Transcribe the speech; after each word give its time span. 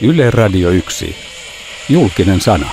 Yle 0.00 0.30
Radio 0.30 0.70
1. 0.70 1.16
Julkinen 1.88 2.40
sana. 2.40 2.70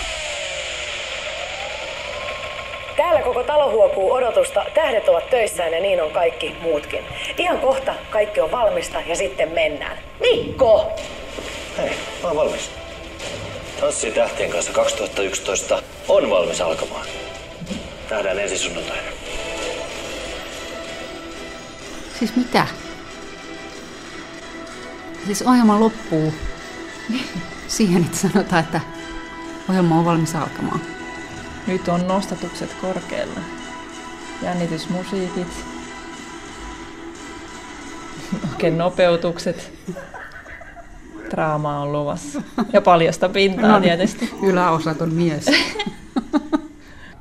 Täällä 2.97 3.21
koko 3.21 3.43
talo 3.43 3.71
huokuu 3.71 4.11
odotusta, 4.11 4.65
tähdet 4.73 5.09
ovat 5.09 5.29
töissään 5.29 5.73
ja 5.73 5.79
niin 5.79 6.03
on 6.03 6.11
kaikki 6.11 6.55
muutkin. 6.61 7.03
Ihan 7.37 7.59
kohta 7.59 7.95
kaikki 8.09 8.41
on 8.41 8.51
valmista 8.51 9.01
ja 9.07 9.15
sitten 9.15 9.49
mennään. 9.49 9.97
Mikko! 10.19 10.91
Hei, 11.77 11.89
mä 12.23 12.27
oon 12.27 12.37
valmis. 12.37 12.71
Tanssi 13.79 14.11
tähtien 14.11 14.49
kanssa 14.49 14.73
2011 14.73 15.83
on 16.07 16.29
valmis 16.29 16.61
alkamaan. 16.61 17.05
Nähdään 18.11 18.39
ensi 18.39 18.57
sunnuntaina. 18.57 19.03
Siis 22.19 22.35
mitä? 22.35 22.67
Siis 25.25 25.41
ohjelma 25.41 25.79
loppuu 25.79 26.33
siihen, 27.67 28.03
että 28.03 28.17
sanotaan, 28.17 28.63
että 28.63 28.81
ohjelma 29.69 29.99
on 29.99 30.05
valmis 30.05 30.35
alkamaan. 30.35 30.81
Nyt 31.67 31.87
on 31.87 32.07
nostatukset 32.07 32.75
korkealla. 32.81 33.39
Jännitysmusiikit. 34.41 35.65
Oikein 38.51 38.77
nopeutukset. 38.77 39.71
Draama 41.29 41.79
on 41.79 41.91
luvassa. 41.91 42.41
Ja 42.73 42.81
paljasta 42.81 43.29
pintaa 43.29 43.69
No 43.69 43.79
niin. 43.79 43.83
tietysti. 43.83 44.33
Yläosat 44.43 45.01
on 45.01 45.13
mies. 45.13 45.45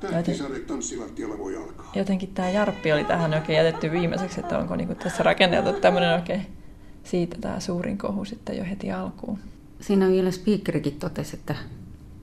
Tähtisarjat 0.01 0.67
tanssilattialla 0.67 1.39
voi 1.39 1.57
alkaa. 1.57 1.93
Jotenkin 1.95 2.35
tämä 2.35 2.51
Jarppi 2.51 2.93
oli 2.93 3.05
tähän 3.05 3.35
oikein 3.35 3.57
jätetty 3.57 3.91
viimeiseksi, 3.91 4.41
että 4.41 4.59
onko 4.59 4.77
niinku 4.77 4.95
tässä 4.95 5.23
rakenneltu 5.23 5.73
tämmöinen 5.73 6.15
oikein 6.15 6.47
siitä 7.05 7.37
tämä 7.41 7.61
suurin 7.61 7.99
kohu 7.99 8.25
sitten 8.25 8.57
jo 8.57 8.65
heti 8.65 8.93
alkuun. 8.93 9.39
Siinä 9.83 10.09
vielä 10.09 10.31
speakerikin 10.31 10.97
totesi, 10.99 11.37
että 11.37 11.55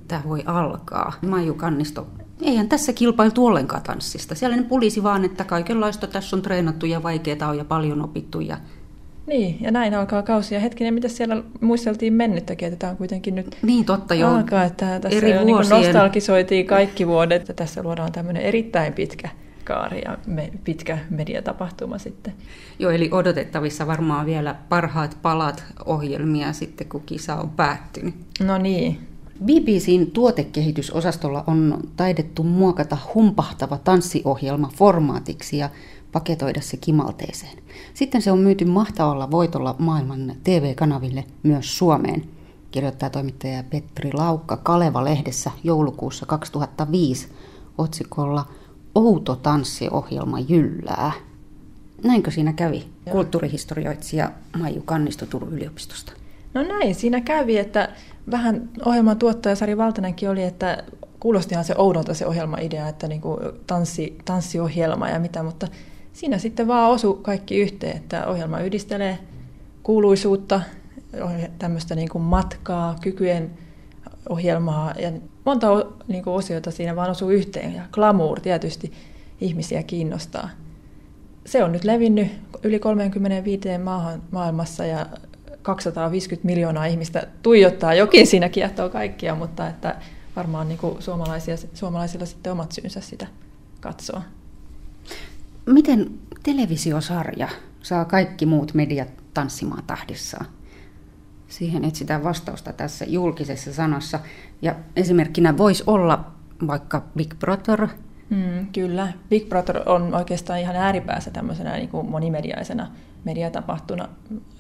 tämä 0.08 0.22
voi 0.28 0.44
alkaa. 0.46 1.14
Maiju 1.28 1.54
Kannisto, 1.54 2.08
eihän 2.42 2.70
tässä 2.70 2.94
kilpailtu 2.94 3.46
ollenkaan 3.46 3.82
tanssista. 3.82 4.36
Siellä 4.36 4.58
ne 4.58 4.64
pulisi 4.64 5.04
vaan, 5.04 5.26
että 5.26 5.44
kaikenlaista 5.44 6.08
tässä 6.08 6.36
on 6.36 6.42
treenattu 6.42 6.86
ja 6.86 7.04
vaikeaa 7.04 7.50
on 7.50 7.58
ja 7.58 7.66
paljon 7.66 8.02
opittu. 8.02 8.40
Ja... 8.40 8.58
Niin, 9.28 9.58
ja 9.62 9.72
näin 9.72 9.94
alkaa 9.94 10.24
kausi. 10.24 10.56
Ja 10.56 10.62
hetkinen, 10.62 10.94
mitä 10.94 11.08
siellä 11.08 11.44
muisteltiin 11.62 12.14
mennyttäkin, 12.14 12.68
että 12.68 12.80
tämä 12.80 12.92
on 12.92 12.98
kuitenkin 12.98 13.36
nyt 13.36 13.58
Niin 13.62 13.86
totta 13.86 14.16
joo. 14.16 14.36
alkaa, 14.36 14.64
että 14.64 15.00
tässä 15.00 15.18
eri 15.18 15.32
jo 15.32 15.44
niin 15.44 15.58
vuosien- 15.58 15.84
nostalgisoitiin 15.84 16.66
kaikki 16.66 17.08
vuodet, 17.08 17.42
että 17.42 17.54
tässä 17.54 17.84
luodaan 17.84 18.12
tämmöinen 18.12 18.44
erittäin 18.44 18.94
pitkä 18.94 19.30
kaari 19.70 20.02
ja 20.06 20.18
me, 20.26 20.52
pitkä 20.64 20.98
mediatapahtuma 21.10 21.98
sitten. 21.98 22.34
Joo, 22.80 22.92
eli 22.92 23.10
odotettavissa 23.12 23.88
varmaan 23.88 24.26
vielä 24.26 24.56
parhaat 24.70 25.18
palat 25.22 25.64
ohjelmia 25.86 26.54
sitten, 26.54 26.90
kun 26.90 27.02
kisa 27.06 27.36
on 27.36 27.50
päättynyt. 27.50 28.16
No 28.40 28.58
niin, 28.58 29.08
BBCn 29.44 30.12
tuotekehitysosastolla 30.14 31.44
on 31.48 31.80
taidettu 31.98 32.44
muokata 32.44 32.98
humpahtava 33.14 33.78
tanssiohjelma 33.78 34.72
formaatiksi 34.76 35.58
ja 35.58 35.70
paketoida 36.12 36.62
se 36.62 36.78
kimalteeseen. 36.78 37.58
Sitten 37.94 38.22
se 38.22 38.32
on 38.32 38.40
myyty 38.40 38.66
mahtavalla 38.66 39.32
voitolla 39.32 39.76
maailman 39.80 40.36
TV-kanaville 40.44 41.24
myös 41.44 41.78
Suomeen, 41.78 42.26
kirjoittaa 42.72 43.10
toimittaja 43.10 43.64
Petri 43.64 44.10
Laukka 44.14 44.58
Kaleva-lehdessä 44.58 45.52
joulukuussa 45.64 46.26
2005 46.26 47.28
otsikolla 47.78 48.46
Outo 48.96 49.36
tanssiohjelma 49.36 50.40
jyllää. 50.40 51.12
Näinkö 52.04 52.32
siinä 52.32 52.54
kävi? 52.54 52.86
Kulttuurihistorioitsija 53.12 54.32
Maiju 54.60 54.82
Kannisto 54.82 55.26
Turun 55.26 55.54
yliopistosta. 55.54 56.12
No 56.54 56.64
näin, 56.64 56.96
siinä 56.96 57.22
kävi, 57.22 57.58
että 57.58 57.90
vähän 58.32 58.70
ohjelman 58.86 59.18
tuottaja 59.18 59.56
Sari 59.56 59.78
Valtanenkin 59.78 60.30
oli, 60.30 60.44
että 60.44 60.84
kuulostihan 61.20 61.66
se 61.66 61.76
oudolta 61.78 62.14
se 62.14 62.26
ohjelmaidea, 62.26 62.88
että 62.88 63.08
niin 63.08 63.22
kuin 63.22 63.40
tanssi, 63.68 64.18
tanssiohjelma 64.26 65.10
ja 65.10 65.20
mitä, 65.20 65.44
mutta 65.44 65.68
siinä 66.14 66.38
sitten 66.38 66.68
vaan 66.68 66.92
osu 66.92 67.14
kaikki 67.14 67.60
yhteen, 67.60 67.98
että 67.98 68.28
ohjelma 68.28 68.60
yhdistelee 68.60 69.20
kuuluisuutta, 69.84 70.62
tämmöistä 71.60 71.96
niin 71.96 72.10
kuin 72.10 72.22
matkaa, 72.22 72.96
kykyjen 73.02 73.52
ohjelmaa 74.30 74.94
ja 75.00 75.12
monta 75.50 75.86
niin 76.08 76.24
kuin 76.24 76.34
osiota 76.34 76.72
siinä 76.72 76.96
vaan 76.96 77.12
osuu 77.12 77.30
yhteen 77.30 77.76
ja 77.76 77.84
glamour 77.92 78.40
tietysti 78.40 78.94
ihmisiä 79.42 79.84
kiinnostaa. 79.84 80.50
Se 81.46 81.64
on 81.64 81.72
nyt 81.72 81.84
levinnyt 81.84 82.28
yli 82.64 82.80
35 82.80 83.78
maahan 83.84 84.22
maailmassa 84.32 84.86
ja 84.86 85.06
250 85.62 86.46
miljoonaa 86.46 86.86
ihmistä 86.86 87.28
tuijottaa. 87.42 87.94
Jokin 87.94 88.28
siinä 88.28 88.50
kiehtoo 88.50 88.90
kaikkia, 88.90 89.36
mutta 89.36 89.68
että 89.68 89.96
varmaan 90.36 90.68
niin 90.68 90.78
kuin 90.78 91.02
suomalaisia, 91.02 91.56
suomalaisilla 91.74 92.26
sitten 92.26 92.52
omat 92.52 92.72
syynsä 92.72 93.02
sitä 93.02 93.28
katsoa. 93.82 94.22
Miten 95.66 96.10
televisiosarja 96.44 97.50
saa 97.82 98.06
kaikki 98.06 98.46
muut 98.46 98.74
mediat 98.74 99.10
tanssimaan 99.34 99.84
tahdissaan? 99.88 100.46
Siihen 101.50 101.86
etsitään 101.86 102.24
vastausta 102.24 102.74
tässä 102.74 103.06
julkisessa 103.06 103.74
sanassa. 103.74 104.20
Ja 104.62 104.76
esimerkkinä 104.96 105.58
voisi 105.58 105.84
olla 105.88 106.32
vaikka 106.68 107.04
Big 107.18 107.40
Brother, 107.40 107.88
Mm, 108.30 108.68
kyllä. 108.74 109.14
Big 109.30 109.50
Brother 109.50 109.82
on 109.86 110.16
oikeastaan 110.16 110.60
ihan 110.60 110.76
ääripäässä 110.76 111.32
tämmöisenä 111.32 111.78
niin 111.78 111.90
kuin 111.90 112.10
monimediaisena 112.10 112.92
mediatapahtuna. 113.24 114.10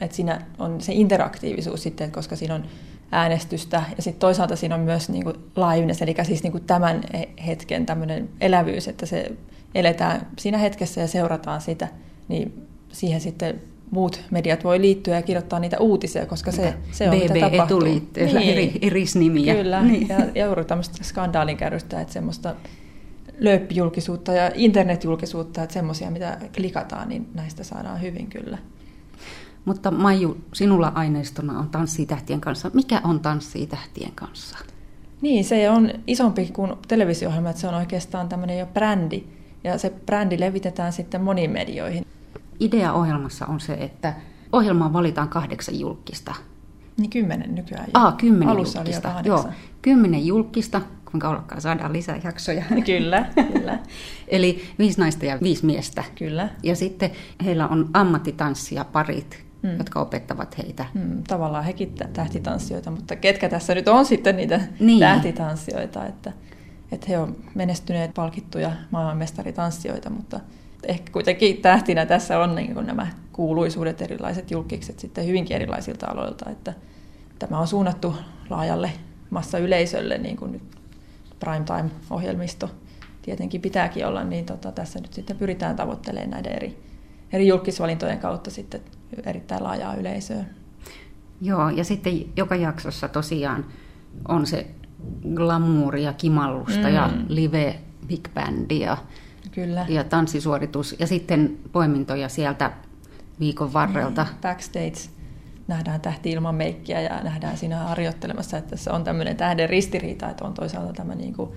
Että 0.01 0.15
siinä 0.15 0.41
on 0.59 0.81
se 0.81 0.93
interaktiivisuus 0.93 1.83
sitten, 1.83 2.11
koska 2.11 2.35
siinä 2.35 2.55
on 2.55 2.63
äänestystä 3.11 3.83
ja 3.97 4.03
sitten 4.03 4.19
toisaalta 4.19 4.55
siinä 4.55 4.75
on 4.75 4.81
myös 4.81 5.09
niin 5.09 5.23
kuin 5.23 5.35
liveness, 5.55 6.01
eli 6.01 6.15
siis 6.23 6.43
niin 6.43 6.51
kuin 6.51 6.63
tämän 6.63 7.01
hetken 7.47 7.85
tämmöinen 7.85 8.29
elävyys, 8.41 8.87
että 8.87 9.05
se 9.05 9.31
eletään 9.75 10.27
siinä 10.39 10.57
hetkessä 10.57 11.01
ja 11.01 11.07
seurataan 11.07 11.61
sitä, 11.61 11.87
niin 12.27 12.67
siihen 12.91 13.21
sitten 13.21 13.61
muut 13.91 14.21
mediat 14.31 14.63
voi 14.63 14.81
liittyä 14.81 15.15
ja 15.15 15.21
kirjoittaa 15.21 15.59
niitä 15.59 15.77
uutisia, 15.79 16.25
koska 16.25 16.51
se, 16.51 16.73
se 16.91 17.09
on 17.09 17.17
mitä 17.17 17.33
BB 17.33 17.39
tapahtuu. 17.39 17.77
etuliitteellä 17.77 18.39
eri, 18.39 18.79
erisnimiä. 18.81 19.55
Kyllä, 19.55 19.81
Niin. 19.89 20.09
ja, 20.09 20.17
ja 20.35 20.45
juuri 20.45 20.65
tämmöistä 20.65 21.03
skandaalin 21.03 21.57
kärrystä, 21.57 22.01
että 22.01 22.13
semmoista 22.13 22.55
lööppijulkisuutta 23.39 24.33
ja 24.33 24.51
internetjulkisuutta, 24.55 25.63
että 25.63 25.73
semmoisia, 25.73 26.11
mitä 26.11 26.37
klikataan, 26.55 27.09
niin 27.09 27.27
näistä 27.33 27.63
saadaan 27.63 28.01
hyvin 28.01 28.27
kyllä. 28.27 28.57
Mutta 29.65 29.91
Maiju, 29.91 30.37
sinulla 30.53 30.91
aineistona 30.95 31.59
on 31.59 31.69
Tanssii 31.69 32.05
tähtien 32.05 32.41
kanssa. 32.41 32.71
Mikä 32.73 33.01
on 33.03 33.19
Tanssii 33.19 33.67
tähtien 33.67 34.11
kanssa? 34.15 34.57
Niin, 35.21 35.45
se 35.45 35.69
on 35.69 35.91
isompi 36.07 36.49
kuin 36.53 36.73
televisio-ohjelma, 36.87 37.49
että 37.49 37.61
se 37.61 37.67
on 37.67 37.73
oikeastaan 37.73 38.29
tämmöinen 38.29 38.59
jo 38.59 38.65
brändi, 38.65 39.23
ja 39.63 39.77
se 39.77 39.89
brändi 40.05 40.39
levitetään 40.39 40.93
sitten 40.93 41.21
moniin 41.21 41.51
medioihin. 41.51 42.05
Idea 42.59 42.93
ohjelmassa 42.93 43.45
on 43.45 43.59
se, 43.59 43.73
että 43.73 44.13
ohjelmaan 44.51 44.93
valitaan 44.93 45.29
kahdeksan 45.29 45.79
julkista. 45.79 46.35
Niin 46.97 47.09
kymmenen 47.09 47.55
nykyään 47.55 47.85
jo. 47.85 47.91
Ah, 47.93 48.17
kymmenen 48.17 48.49
Alussa 48.49 48.81
oli 48.81 48.89
jo 48.89 48.95
julkista. 48.95 49.21
Joo, 49.27 49.49
kymmenen 49.81 50.25
julkista. 50.25 50.81
Kuinka 51.11 51.29
ollakaan 51.29 51.61
saadaan 51.61 51.93
lisää 51.93 52.19
jaksoja. 52.23 52.63
Kyllä, 52.85 53.25
kyllä, 53.53 53.79
Eli 54.27 54.63
viisi 54.79 55.01
naista 55.01 55.25
ja 55.25 55.37
viisi 55.43 55.65
miestä. 55.65 56.03
kyllä. 56.15 56.49
Ja 56.63 56.75
sitten 56.75 57.11
heillä 57.45 57.67
on 57.67 57.89
ammattitanssija 57.93 58.85
parit, 58.85 59.43
mm. 59.61 59.77
jotka 59.77 60.01
opettavat 60.01 60.57
heitä. 60.57 60.85
Mm, 60.93 61.23
tavallaan 61.23 61.63
hekin 61.63 61.93
tä- 61.93 62.09
tähtitanssijoita, 62.13 62.91
mutta 62.91 63.15
ketkä 63.15 63.49
tässä 63.49 63.75
nyt 63.75 63.87
on 63.87 64.05
sitten 64.05 64.35
niitä 64.35 64.61
niin. 64.79 64.99
tähtitanssijoita, 64.99 66.05
että, 66.05 66.31
että 66.91 67.05
he 67.09 67.19
on 67.19 67.35
menestyneet 67.55 68.13
palkittuja 68.13 68.71
maailmanmestaritanssijoita, 68.91 70.09
mutta 70.09 70.39
ehkä 70.83 71.11
kuitenkin 71.11 71.57
tähtinä 71.57 72.05
tässä 72.05 72.39
on 72.39 72.55
niin 72.55 72.73
kuin 72.73 72.85
nämä 72.85 73.07
kuuluisuudet, 73.33 74.01
erilaiset 74.01 74.51
julkikset 74.51 74.99
sitten 74.99 75.27
hyvinkin 75.27 75.55
erilaisilta 75.55 76.07
aloilta, 76.07 76.49
että 76.49 76.73
tämä 77.39 77.59
on 77.59 77.67
suunnattu 77.67 78.15
laajalle 78.49 78.91
massayleisölle, 79.29 80.17
niin 80.17 80.37
kuin 80.37 80.51
nyt 80.51 80.63
primetime-ohjelmisto 81.39 82.69
tietenkin 83.21 83.61
pitääkin 83.61 84.05
olla, 84.05 84.23
niin 84.23 84.45
tota, 84.45 84.71
tässä 84.71 84.99
nyt 84.99 85.13
sitten 85.13 85.37
pyritään 85.37 85.75
tavoittelemaan 85.75 86.31
näiden 86.31 86.53
eri, 86.53 86.83
eri 87.33 87.47
julkisvalintojen 87.47 88.19
kautta 88.19 88.51
sitten 88.51 88.81
erittäin 89.25 89.63
laajaa 89.63 89.95
yleisöä. 89.95 90.45
Joo, 91.41 91.69
ja 91.69 91.83
sitten 91.83 92.13
joka 92.35 92.55
jaksossa 92.55 93.07
tosiaan 93.07 93.65
on 94.27 94.47
se 94.47 94.67
glamuuri 95.35 96.03
ja 96.03 96.13
kimallusta 96.13 96.87
mm. 96.87 96.93
ja 96.93 97.09
live 97.27 97.79
big 98.07 98.27
bandi 98.33 98.79
ja, 98.79 98.97
Kyllä. 99.51 99.85
ja 99.89 100.03
tanssisuoritus. 100.03 100.95
Ja 100.99 101.07
sitten 101.07 101.57
poimintoja 101.71 102.29
sieltä 102.29 102.71
viikon 103.39 103.73
varrelta. 103.73 104.27
Backstage 104.41 105.09
nähdään 105.67 106.01
tähti 106.01 106.31
ilman 106.31 106.55
meikkiä 106.55 107.01
ja 107.01 107.23
nähdään 107.23 107.57
siinä 107.57 107.77
harjoittelemassa, 107.77 108.57
että 108.57 108.75
se 108.75 108.91
on 108.91 109.03
tämmöinen 109.03 109.37
tähden 109.37 109.69
ristiriita, 109.69 110.29
että 110.29 110.45
on 110.45 110.53
toisaalta 110.53 110.93
tämä 110.93 111.15
niin 111.15 111.33
kuin 111.33 111.51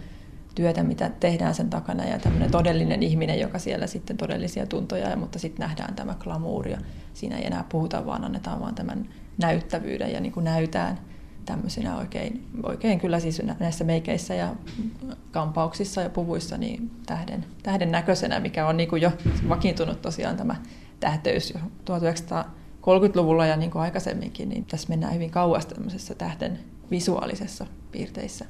työtä, 0.55 0.83
mitä 0.83 1.11
tehdään 1.21 1.55
sen 1.55 1.71
takana 1.71 2.05
ja 2.05 2.19
tämmöinen 2.19 2.51
todellinen 2.51 3.03
ihminen, 3.03 3.41
joka 3.41 3.59
siellä 3.59 3.87
sitten 3.87 4.17
todellisia 4.17 4.67
tuntoja, 4.67 5.17
mutta 5.17 5.39
sitten 5.39 5.67
nähdään 5.67 5.95
tämä 5.95 6.15
glamuuri 6.15 6.71
ja 6.71 6.79
siinä 7.15 7.39
ei 7.39 7.47
enää 7.47 7.65
puhuta, 7.69 8.07
vaan 8.07 8.25
annetaan 8.25 8.61
vaan 8.61 8.75
tämän 8.75 9.09
näyttävyyden 9.39 10.13
ja 10.13 10.21
niin 10.21 10.33
kuin 10.33 10.45
näytään, 10.45 10.99
tämmöisinä 11.45 11.97
oikein, 11.97 12.47
oikein 12.63 13.01
kyllä 13.01 13.21
siis 13.21 13.43
näissä 13.61 13.85
meikeissä 13.85 14.35
ja 14.35 14.55
kampauksissa 15.31 16.01
ja 16.01 16.11
puvuissa 16.11 16.59
niin 16.59 16.91
tähden, 17.07 17.45
tähden 17.63 17.93
näköisenä, 17.93 18.41
mikä 18.41 18.67
on 18.67 18.77
niin 18.77 18.89
kuin 18.89 19.03
jo 19.03 19.13
vakiintunut 19.49 20.03
tosiaan 20.03 20.37
tämä 20.37 20.57
tähteys 21.01 21.55
jo 21.55 21.61
1930-luvulla 21.91 23.47
ja 23.47 23.57
niin 23.57 23.71
kuin 23.71 23.83
aikaisemminkin, 23.83 24.49
niin 24.49 24.65
tässä 24.65 24.89
mennään 24.89 25.15
hyvin 25.15 25.31
kauas 25.31 25.67
tämmöisessä 25.67 26.15
tähden 26.15 26.59
visuaalisessa 26.91 27.67
piirteissä. 27.93 28.45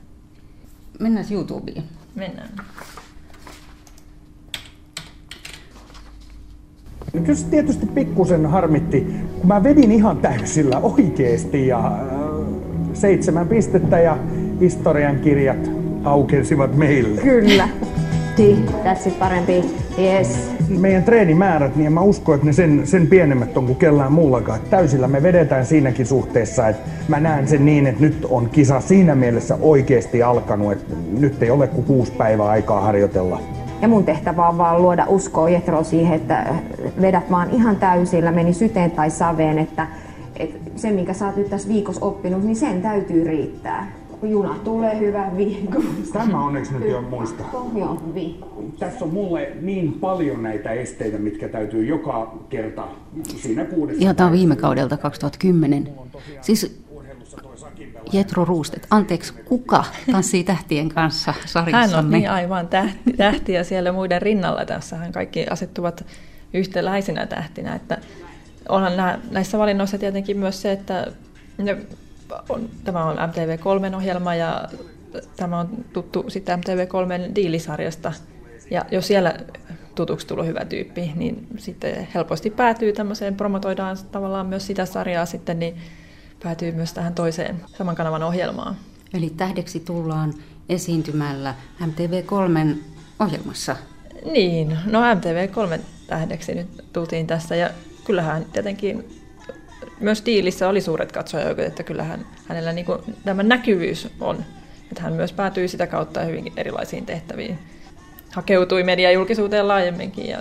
Mennään 1.00 1.26
YouTubeen. 1.30 1.84
Mennään. 2.14 2.48
Kyllä 7.12 7.34
se 7.34 7.46
tietysti 7.46 7.86
pikkusen 7.86 8.46
harmitti, 8.46 9.00
kun 9.38 9.46
mä 9.46 9.62
vedin 9.62 9.92
ihan 9.92 10.16
täysillä 10.16 10.78
oikeesti 10.78 11.66
ja 11.66 11.92
seitsemän 12.94 13.48
pistettä 13.48 13.98
ja 13.98 14.18
historian 14.60 15.16
kirjat 15.16 15.70
aukensivat 16.04 16.76
meille. 16.76 17.20
Kyllä. 17.20 17.68
That's 18.84 19.08
it 19.08 19.18
parempi. 19.18 19.64
Yes. 19.98 20.50
Meidän 20.68 21.02
treenimäärät, 21.02 21.76
niin 21.76 21.86
en 21.86 21.92
mä 21.92 22.00
usko, 22.00 22.34
että 22.34 22.46
ne 22.46 22.52
sen, 22.52 22.86
sen 22.86 23.06
pienemmät 23.06 23.56
on 23.56 23.66
kuin 23.66 23.76
kellään 23.76 24.12
muullakaan. 24.12 24.58
Että 24.58 24.70
täysillä 24.70 25.08
me 25.08 25.22
vedetään 25.22 25.66
siinäkin 25.66 26.06
suhteessa, 26.06 26.68
että 26.68 26.82
mä 27.08 27.20
näen 27.20 27.48
sen 27.48 27.64
niin, 27.64 27.86
että 27.86 28.00
nyt 28.00 28.26
on 28.30 28.48
kisa 28.48 28.80
siinä 28.80 29.14
mielessä 29.14 29.58
oikeasti 29.60 30.22
alkanut, 30.22 30.72
että 30.72 30.94
nyt 31.18 31.42
ei 31.42 31.50
ole 31.50 31.66
kuin 31.66 31.84
kuusi 31.84 32.12
päivää 32.12 32.48
aikaa 32.48 32.80
harjoitella. 32.80 33.40
Ja 33.82 33.88
mun 33.88 34.04
tehtävä 34.04 34.48
on 34.48 34.58
vaan 34.58 34.82
luoda 34.82 35.06
uskoa 35.08 35.48
Jetro 35.48 35.84
siihen, 35.84 36.14
että 36.14 36.54
vedät 37.00 37.30
vaan 37.30 37.50
ihan 37.50 37.76
täysillä, 37.76 38.32
meni 38.32 38.52
syteen 38.52 38.90
tai 38.90 39.10
saveen, 39.10 39.58
että, 39.58 39.86
että 40.36 40.70
se, 40.76 40.90
minkä 40.90 41.12
sä 41.12 41.26
oot 41.26 41.36
nyt 41.36 41.50
tässä 41.50 41.68
viikossa 41.68 42.04
oppinut, 42.04 42.44
niin 42.44 42.56
sen 42.56 42.82
täytyy 42.82 43.24
riittää. 43.24 43.92
Kun 44.20 44.30
juna 44.30 44.54
tulee 44.64 44.98
hyvä 44.98 45.30
viikko. 45.36 45.82
Tämä 46.12 46.44
onneksi 46.44 46.74
nyt 46.74 46.90
jo 46.90 47.02
muista. 47.02 47.44
Joo. 47.74 48.02
Tässä 48.78 49.04
on 49.04 49.12
mulle 49.12 49.52
niin 49.60 49.92
paljon 49.92 50.42
näitä 50.42 50.70
esteitä, 50.70 51.18
mitkä 51.18 51.48
täytyy 51.48 51.84
joka 51.84 52.34
kerta 52.48 52.88
siinä 53.24 53.64
kuudessa. 53.64 54.04
Ja 54.04 54.14
tämä 54.14 54.26
on 54.26 54.32
viime 54.32 54.56
kaudelta 54.56 54.96
2010. 54.96 55.88
Siis 56.40 56.82
Jetro 58.12 58.44
Ruustet, 58.44 58.86
anteeksi, 58.90 59.32
kuka 59.44 59.84
tanssii 60.12 60.44
tähtien 60.44 60.88
kanssa 60.88 61.34
sarjassamme? 61.46 61.96
Hän 61.96 62.04
on 62.04 62.10
niin 62.10 62.30
aivan 62.30 62.68
tähti, 62.68 63.12
tähti 63.16 63.52
ja 63.52 63.64
siellä 63.64 63.92
muiden 63.92 64.22
rinnalla. 64.22 64.64
Tässähän 64.64 65.12
kaikki 65.12 65.46
asettuvat 65.50 66.04
yhtäläisinä 66.54 67.26
tähtinä. 67.26 67.74
Että 67.74 67.98
onhan 68.68 68.92
näissä 69.30 69.58
valinnoissa 69.58 69.98
tietenkin 69.98 70.38
myös 70.38 70.62
se, 70.62 70.72
että 70.72 71.06
ne 71.58 71.76
on, 72.48 72.68
tämä 72.84 73.04
on 73.04 73.16
MTV3 73.16 73.96
ohjelma 73.96 74.34
ja 74.34 74.68
tämä 75.36 75.58
on 75.60 75.68
tuttu 75.92 76.24
sitten 76.28 76.58
MTV3 76.58 77.34
diilisarjasta. 77.34 78.12
Ja 78.70 78.84
jos 78.90 79.06
siellä 79.06 79.34
tutuksi 79.94 80.26
tullut 80.26 80.46
hyvä 80.46 80.64
tyyppi, 80.64 81.12
niin 81.16 81.46
sitten 81.58 82.08
helposti 82.14 82.50
päätyy 82.50 82.92
tämmöiseen, 82.92 83.34
promotoidaan 83.34 83.96
tavallaan 84.12 84.46
myös 84.46 84.66
sitä 84.66 84.86
sarjaa 84.86 85.26
sitten, 85.26 85.58
niin 85.58 85.76
päätyy 86.42 86.72
myös 86.72 86.92
tähän 86.92 87.14
toiseen 87.14 87.60
saman 87.78 87.96
kanavan 87.96 88.22
ohjelmaan. 88.22 88.76
Eli 89.14 89.30
tähdeksi 89.30 89.80
tullaan 89.80 90.34
esiintymällä 90.68 91.54
MTV3 91.80 92.76
ohjelmassa. 93.20 93.76
Niin, 94.32 94.78
no 94.86 95.00
MTV3 95.00 95.80
tähdeksi 96.06 96.54
nyt 96.54 96.84
tultiin 96.92 97.26
tässä 97.26 97.56
ja 97.56 97.70
kyllähän 98.04 98.44
tietenkin 98.52 99.04
myös 100.00 100.22
diilissä 100.26 100.68
oli 100.68 100.80
suuret 100.80 101.12
katsojajoukot, 101.12 101.64
että 101.64 101.82
kyllähän 101.82 102.26
hänellä 102.48 102.72
niin 102.72 102.84
kuin, 102.84 102.98
tämä 103.24 103.42
näkyvyys 103.42 104.08
on, 104.20 104.44
että 104.90 105.02
hän 105.02 105.12
myös 105.12 105.32
päätyi 105.32 105.68
sitä 105.68 105.86
kautta 105.86 106.20
hyvin 106.20 106.52
erilaisiin 106.56 107.06
tehtäviin. 107.06 107.58
Hakeutui 108.32 108.82
mediajulkisuuteen 108.82 109.68
laajemminkin 109.68 110.28
ja 110.28 110.38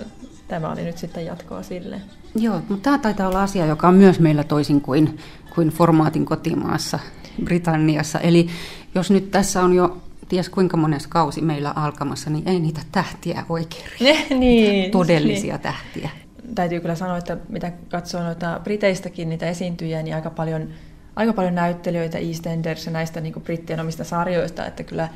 tämä 0.48 0.72
oli 0.72 0.82
nyt 0.82 0.98
sitten 0.98 1.26
jatkoa 1.26 1.62
sille. 1.62 2.00
Joo, 2.34 2.60
mutta 2.68 2.82
tämä 2.82 2.98
taitaa 2.98 3.28
olla 3.28 3.42
asia, 3.42 3.66
joka 3.66 3.88
on 3.88 3.94
myös 3.94 4.20
meillä 4.20 4.44
toisin 4.44 4.80
kuin, 4.80 5.18
kuin 5.54 5.68
formaatin 5.68 6.24
kotimaassa 6.24 6.98
Britanniassa. 7.44 8.20
Eli 8.20 8.46
jos 8.94 9.10
nyt 9.10 9.30
tässä 9.30 9.62
on 9.62 9.72
jo 9.72 10.02
ties 10.28 10.48
kuinka 10.48 10.76
monessa 10.76 11.08
kausi 11.08 11.40
meillä 11.40 11.72
alkamassa, 11.76 12.30
niin 12.30 12.48
ei 12.48 12.60
niitä 12.60 12.80
tähtiä 12.92 13.44
oikein 13.48 13.84
niin, 14.40 14.90
todellisia 14.90 15.54
niin. 15.54 15.62
tähtiä. 15.62 16.10
Täytyy 16.54 16.80
kyllä 16.80 16.94
sanoa, 16.94 17.18
että 17.18 17.36
mitä 17.48 17.72
katsoo 17.88 18.22
noita 18.22 18.60
Briteistäkin, 18.64 19.28
niitä 19.28 19.46
esiintyjiä, 19.46 20.02
niin 20.02 20.14
aika 20.14 20.30
paljon, 20.30 20.68
aika 21.16 21.32
paljon 21.32 21.54
näyttelijöitä 21.54 22.18
EastEnders 22.18 22.86
ja 22.86 22.92
näistä 22.92 23.20
niin 23.20 23.42
brittien 23.44 23.80
omista 23.80 24.04
sarjoista, 24.04 24.66
että 24.66 24.82
kyllä 24.82 25.08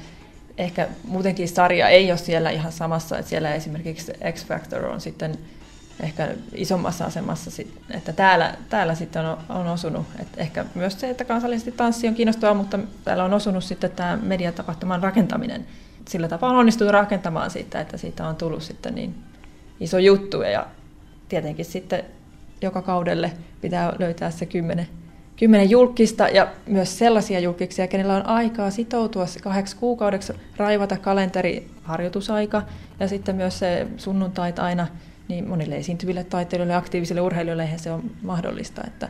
ehkä 0.59 0.89
muutenkin 1.05 1.49
sarja 1.49 1.89
ei 1.89 2.11
ole 2.11 2.19
siellä 2.19 2.51
ihan 2.51 2.73
samassa, 2.73 3.19
että 3.19 3.29
siellä 3.29 3.55
esimerkiksi 3.55 4.13
X 4.33 4.47
Factor 4.47 4.85
on 4.85 5.01
sitten 5.01 5.39
ehkä 6.01 6.29
isommassa 6.55 7.05
asemassa, 7.05 7.63
että 7.91 8.13
täällä, 8.13 8.55
täällä 8.69 8.95
sitten 8.95 9.27
on, 9.27 9.39
on 9.49 9.67
osunut. 9.67 10.07
Että 10.19 10.41
ehkä 10.41 10.65
myös 10.75 11.01
se, 11.01 11.11
että 11.11 11.25
kansallisesti 11.25 11.73
tanssi 11.73 12.09
on 12.09 12.15
kiinnostavaa, 12.15 12.55
mutta 12.55 12.79
täällä 13.05 13.25
on 13.25 13.35
osunut 13.35 13.65
sitten 13.65 13.91
tämä 13.91 14.19
mediatapahtuman 14.23 15.03
rakentaminen. 15.03 15.67
Sillä 16.09 16.29
tapaa 16.29 16.51
on 16.51 16.57
onnistunut 16.57 16.93
rakentamaan 16.93 17.51
siitä, 17.51 17.81
että 17.81 17.97
siitä 17.97 18.29
on 18.29 18.37
tullut 18.37 18.63
sitten 18.63 18.95
niin 18.95 19.15
iso 19.81 19.99
juttu. 19.99 20.43
Ja 20.43 20.67
tietenkin 21.29 21.65
sitten 21.65 22.05
joka 22.63 22.83
kaudelle 22.83 23.33
pitää 23.61 23.93
löytää 23.99 24.31
se 24.31 24.47
kymmenen, 24.47 24.89
kymmenen 25.37 25.71
julkista 25.71 26.29
ja 26.29 26.49
myös 26.67 26.99
sellaisia 26.99 27.41
julkiksia, 27.41 27.87
kenellä 27.87 28.17
on 28.17 28.27
aikaa 28.27 28.71
sitoutua 28.71 29.27
se 29.27 29.41
kahdeksi 29.41 29.77
kuukaudeksi, 29.77 30.33
raivata 30.57 30.97
kalenteri, 30.97 31.71
harjoitusaika 31.83 32.63
ja 33.01 33.09
sitten 33.09 33.37
myös 33.37 33.59
se 33.59 33.87
sunnuntait 33.97 34.59
aina– 34.59 34.87
niin 35.29 35.49
monille 35.49 35.77
esiintyville 35.77 36.25
taiteilijoille 36.25 36.73
ja 36.73 36.79
aktiivisille 36.79 37.21
urheilijoille 37.21 37.63
eihän 37.63 37.79
se 37.79 37.93
ole 37.93 38.03
mahdollista, 38.23 38.83
että 38.87 39.09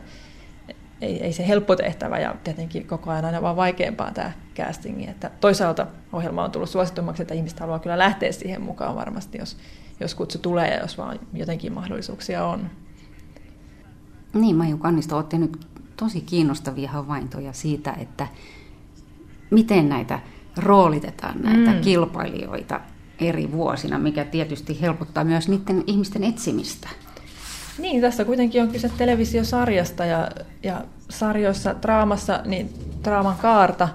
ei, 1.01 1.23
ei 1.23 1.33
se 1.33 1.47
helppo 1.47 1.75
tehtävä 1.75 2.19
ja 2.19 2.35
tietenkin 2.43 2.87
koko 2.87 3.11
ajan 3.11 3.25
aina 3.25 3.41
vaan 3.41 3.55
vaikeampaa 3.55 4.11
tämä 4.11 4.31
castingi. 4.55 5.09
Että 5.09 5.31
toisaalta 5.39 5.87
ohjelma 6.13 6.43
on 6.43 6.51
tullut 6.51 6.69
suositummaksi, 6.69 7.21
että 7.21 7.33
ihmiset 7.33 7.59
haluaa 7.59 7.79
kyllä 7.79 7.97
lähteä 7.97 8.31
siihen 8.31 8.61
mukaan 8.61 8.95
varmasti, 8.95 9.37
jos, 9.37 9.57
jos 9.99 10.15
kutsu 10.15 10.37
tulee 10.37 10.79
jos 10.81 10.97
vaan 10.97 11.19
jotenkin 11.33 11.73
mahdollisuuksia 11.73 12.45
on. 12.45 12.69
Niin, 14.33 14.55
Maiju 14.55 14.77
Kannista 14.77 15.15
olette 15.15 15.37
nyt 15.37 15.67
tosi 15.97 16.21
kiinnostavia 16.21 16.91
havaintoja 16.91 17.53
siitä, 17.53 17.93
että 17.93 18.27
miten 19.49 19.89
näitä 19.89 20.19
roolitetaan 20.57 21.41
näitä 21.41 21.71
mm. 21.71 21.81
kilpailijoita 21.81 22.81
eri 23.19 23.51
vuosina, 23.51 23.99
mikä 23.99 24.25
tietysti 24.25 24.81
helpottaa 24.81 25.23
myös 25.23 25.47
niiden 25.47 25.83
ihmisten 25.87 26.23
etsimistä. 26.23 26.89
Niin, 27.77 28.01
tässä 28.01 28.25
kuitenkin 28.25 28.61
on 28.61 28.67
kyse 28.67 28.91
televisiosarjasta 28.97 30.05
ja, 30.05 30.29
ja 30.63 30.85
sarjoissa, 31.09 31.75
draamassa, 31.81 32.41
niin 32.45 32.69
draaman 33.03 33.35
kaarta. 33.35 33.89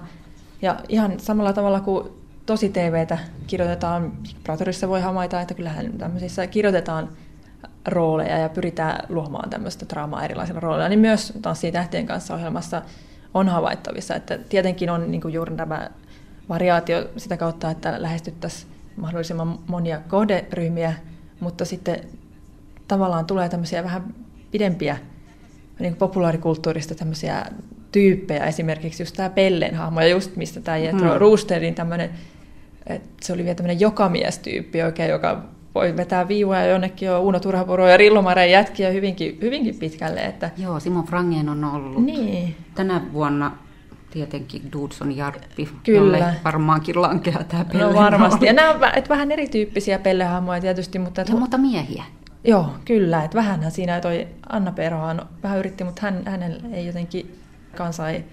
Ja 0.61 0.79
ihan 0.89 1.19
samalla 1.19 1.53
tavalla 1.53 1.79
kuin 1.79 2.09
tosi 2.45 2.69
TVtä 2.69 3.17
kirjoitetaan, 3.47 4.11
Pratorissa 4.43 4.87
voi 4.87 5.01
havaita, 5.01 5.41
että 5.41 5.53
kyllähän 5.53 5.93
tämmöisissä 5.97 6.47
kirjoitetaan 6.47 7.09
rooleja 7.87 8.37
ja 8.37 8.49
pyritään 8.49 9.05
luomaan 9.09 9.49
tämmöistä 9.49 9.85
draamaa 9.89 10.25
erilaisilla 10.25 10.59
rooleilla, 10.59 10.89
niin 10.89 10.99
myös 10.99 11.33
Tanssii 11.41 11.71
tähtien 11.71 12.05
kanssa 12.05 12.33
ohjelmassa 12.33 12.81
on 13.33 13.49
havaittavissa, 13.49 14.15
että 14.15 14.37
tietenkin 14.37 14.89
on 14.89 15.11
niin 15.11 15.21
kuin 15.21 15.33
juuri 15.33 15.55
tämä 15.55 15.89
variaatio 16.49 17.09
sitä 17.17 17.37
kautta, 17.37 17.71
että 17.71 18.01
lähestyttäisiin 18.01 18.71
mahdollisimman 18.97 19.59
monia 19.67 19.99
kohderyhmiä, 20.07 20.93
mutta 21.39 21.65
sitten 21.65 21.99
tavallaan 22.87 23.25
tulee 23.25 23.49
tämmöisiä 23.49 23.83
vähän 23.83 24.15
pidempiä 24.51 24.97
niin 25.79 25.95
populaarikulttuurista 25.95 26.95
tämmöisiä 26.95 27.45
tyyppejä, 27.91 28.45
esimerkiksi 28.45 29.03
just 29.03 29.15
tämä 29.15 29.29
Pellen 29.29 29.75
hahmo, 29.75 30.01
ja 30.01 30.07
just 30.07 30.35
mistä 30.35 30.61
tämä 30.61 30.77
Jetro 30.77 31.09
hmm. 31.09 31.19
Roosterin 31.19 31.75
tämmöinen, 31.75 32.09
että 32.87 33.09
se 33.21 33.33
oli 33.33 33.43
vielä 33.43 33.55
tämmöinen 33.55 33.79
jokamiestyyppi 33.79 34.83
oikein, 34.83 35.09
joka 35.09 35.43
voi 35.75 35.97
vetää 35.97 36.27
viivoja 36.27 36.65
jonnekin 36.65 37.05
jo 37.05 37.21
Uuno 37.21 37.39
Turhapuro 37.39 37.87
ja 37.87 37.97
Rillomareen 37.97 38.51
jätkiä 38.51 38.89
hyvinkin, 38.89 39.37
hyvinkin 39.41 39.75
pitkälle. 39.75 40.19
Että... 40.19 40.49
Joo, 40.57 40.79
Simo 40.79 41.03
Frangen 41.03 41.49
on 41.49 41.63
ollut 41.63 42.05
niin. 42.05 42.55
tänä 42.75 43.01
vuonna 43.13 43.57
tietenkin 44.11 44.71
Dudson 44.71 45.17
Jarppi, 45.17 45.69
Kyllä. 45.83 46.33
varmaankin 46.43 47.01
lankeaa 47.01 47.43
tämä 47.43 47.65
pelle. 47.65 47.83
No 47.83 47.93
varmasti. 47.93 48.45
Ja 48.53 48.53
nämä 48.53 48.71
on 48.71 48.79
et 48.95 49.09
vähän 49.09 49.31
erityyppisiä 49.31 49.99
pellehahmoja 49.99 50.61
tietysti. 50.61 50.99
Mutta, 50.99 51.21
et... 51.21 51.29
ja, 51.29 51.35
mutta 51.35 51.57
miehiä. 51.57 52.03
Joo, 52.43 52.69
kyllä. 52.85 53.23
Että 53.23 53.37
vähänhän 53.37 53.71
siinä 53.71 54.01
toi 54.01 54.27
Anna 54.49 54.71
Perhohan 54.71 55.25
vähän 55.43 55.59
yritti, 55.59 55.83
mutta 55.83 56.01
hän, 56.01 56.23
hänellä 56.25 56.63
ei 56.73 56.85
jotenkin, 56.85 57.39
kansa 57.75 58.09
ei 58.09 58.23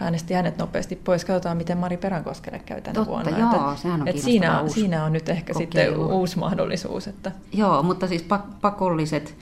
äänesti 0.00 0.34
hänet 0.34 0.58
nopeasti 0.58 0.96
pois. 0.96 1.24
Katsotaan, 1.24 1.56
miten 1.56 1.78
Mari 1.78 1.96
Peränkoskelle 1.96 2.58
käy 2.58 2.80
tänä 2.80 2.94
Totta, 2.94 3.10
vuonna. 3.10 3.38
Joo, 3.38 3.50
että, 3.50 3.82
sehän 3.82 4.02
on 4.02 4.08
että 4.08 4.22
siinä, 4.22 4.60
uusi 4.60 4.74
siinä 4.74 5.04
on 5.04 5.12
nyt 5.12 5.28
ehkä 5.28 5.52
kokeilu. 5.52 6.02
sitten 6.02 6.16
uusi 6.16 6.38
mahdollisuus. 6.38 7.08
Että... 7.08 7.32
Joo, 7.52 7.82
mutta 7.82 8.08
siis 8.08 8.26
pakolliset. 8.60 9.36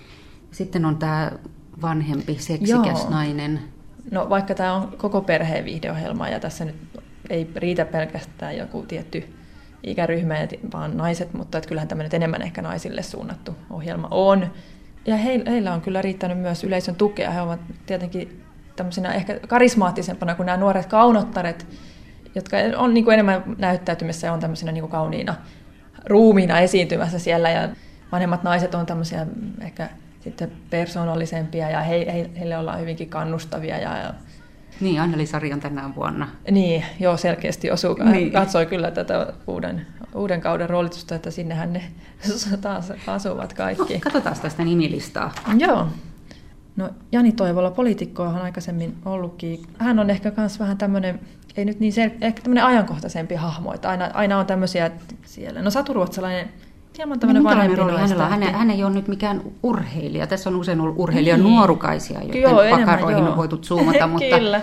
Sitten 0.51 0.85
on 0.85 0.97
tämä 0.97 1.33
vanhempi, 1.83 2.37
seksikäs 2.39 3.01
Joo. 3.01 3.11
nainen. 3.11 3.61
No 4.11 4.31
vaikka 4.31 4.55
tämä 4.55 4.75
on 4.75 4.93
koko 4.99 5.21
perheen 5.21 5.65
viihdeohjelma 5.65 6.29
ja 6.29 6.41
tässä 6.41 6.65
nyt 6.65 6.77
ei 7.31 7.51
riitä 7.57 7.85
pelkästään 7.85 8.57
joku 8.57 8.85
tietty 8.89 9.25
ikäryhmä, 9.83 10.35
vaan 10.73 10.97
naiset, 10.97 11.35
mutta 11.35 11.59
että 11.59 11.69
kyllähän 11.69 11.89
tämä 11.89 12.03
nyt 12.03 12.15
enemmän 12.15 12.43
ehkä 12.43 12.63
naisille 12.63 13.03
suunnattu 13.03 13.55
ohjelma 13.71 14.09
on. 14.11 14.47
Ja 15.07 15.17
heillä 15.17 15.73
on 15.73 15.81
kyllä 15.81 16.03
riittänyt 16.03 16.39
myös 16.39 16.65
yleisön 16.65 16.95
tukea. 16.95 17.31
He 17.31 17.41
ovat 17.41 17.61
tietenkin 17.87 18.43
tämmöisenä 18.81 19.13
ehkä 19.13 19.41
karismaattisempana 19.49 20.35
kuin 20.35 20.47
nämä 20.47 20.59
nuoret 20.59 20.87
kaunottaret, 20.87 21.67
jotka 22.35 22.57
on 22.77 22.95
niin 22.95 23.05
kuin 23.05 23.15
enemmän 23.15 23.43
näyttäytymässä 23.59 24.27
ja 24.27 24.33
on 24.33 24.41
tämmöisenä 24.41 24.73
niin 24.73 24.83
kuin 24.83 24.91
kauniina 24.91 25.35
ruumiina 26.07 26.61
esiintymässä 26.61 27.19
siellä. 27.19 27.51
Ja 27.51 27.69
vanhemmat 28.13 28.43
naiset 28.43 28.75
on 28.75 28.87
tämmöisiä 28.87 29.27
ehkä 29.61 29.89
sitten 30.21 30.53
persoonallisempia 30.71 31.71
ja 31.71 31.81
he, 31.81 32.07
he, 32.13 32.31
heille 32.39 32.59
ollaan 32.59 32.81
hyvinkin 32.81 33.09
kannustavia. 33.09 33.79
Ja, 33.79 33.99
ja 33.99 34.15
niin, 34.81 35.01
Anneli 35.01 35.27
Sari 35.27 35.53
on 35.53 35.61
tänä 35.61 35.95
vuonna. 35.97 36.29
Niin, 36.51 36.85
joo, 37.01 37.17
selkeästi 37.17 37.71
osuu. 37.71 37.95
Niin. 37.95 38.33
Katsoi 38.33 38.67
kyllä 38.67 38.91
tätä 38.91 39.33
uuden, 39.47 39.87
uuden 40.15 40.41
kauden 40.41 40.71
roolitusta, 40.71 41.15
että 41.15 41.31
sinnehän 41.31 41.73
ne 41.73 41.83
taas 42.61 42.93
asuvat 43.07 43.53
kaikki. 43.53 43.95
No, 43.95 44.01
katsotaan 44.01 44.37
tästä 44.43 44.65
nimilistaa. 44.65 45.33
Joo. 45.59 45.87
No 46.77 46.91
Jani 47.13 47.33
Toivola, 47.33 47.71
poliitikko 47.71 48.23
on 48.23 48.37
aikaisemmin 48.37 48.97
ollutkin. 49.05 49.63
Hän 49.79 49.99
on 49.99 50.11
ehkä 50.11 50.33
myös 50.37 50.61
vähän 50.61 50.79
tämmöinen, 50.79 51.21
ei 51.57 51.65
nyt 51.65 51.81
niin 51.81 51.93
sel- 51.93 52.17
ehkä 52.21 52.43
tämmöinen 52.43 52.65
ajankohtaisempi 52.65 53.35
hahmo, 53.35 53.75
että 53.75 53.89
aina, 53.89 54.11
aina 54.15 54.39
on 54.39 54.47
tämmöisiä 54.47 54.91
siellä. 55.23 55.63
No 55.63 55.71
Satu 55.71 55.93
Ruotsalainen, 55.93 56.49
hieman 56.99 57.21
tämmöinen 57.21 57.43
no, 57.43 57.51
vanhempi 57.51 57.77
rooli 57.77 57.99
hänellä 57.99 58.29
hän, 58.29 58.43
hän 58.43 58.71
ei 58.71 58.85
ole 58.85 58.95
nyt 58.95 59.09
mikään 59.09 59.43
urheilija. 59.63 60.27
Tässä 60.27 60.51
on 60.51 60.57
usein 60.57 60.81
ollut 60.81 60.99
urheilija 60.99 61.37
niin. 61.37 61.45
nuorukaisia, 61.45 62.21
joiden 62.23 62.43
joo, 62.43 62.61
pakaroihin 62.71 63.11
enemmän, 63.11 63.31
on 63.33 63.37
voitu 63.37 63.59
zoomata. 63.63 64.07
mutta... 64.13 64.39
Kyllä. 64.39 64.61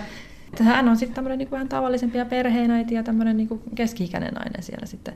Hän 0.60 0.88
on 0.88 0.96
sitten 0.96 1.14
tämmöinen 1.14 1.38
niin 1.38 1.50
vähän 1.50 1.68
tavallisempi 1.68 2.18
ja 2.18 2.24
perheenäiti 2.24 2.94
ja 2.94 3.02
tämmöinen 3.02 3.36
niin 3.36 3.48
keski-ikäinen 3.74 4.34
nainen 4.34 4.62
siellä 4.62 4.86
sitten 4.86 5.14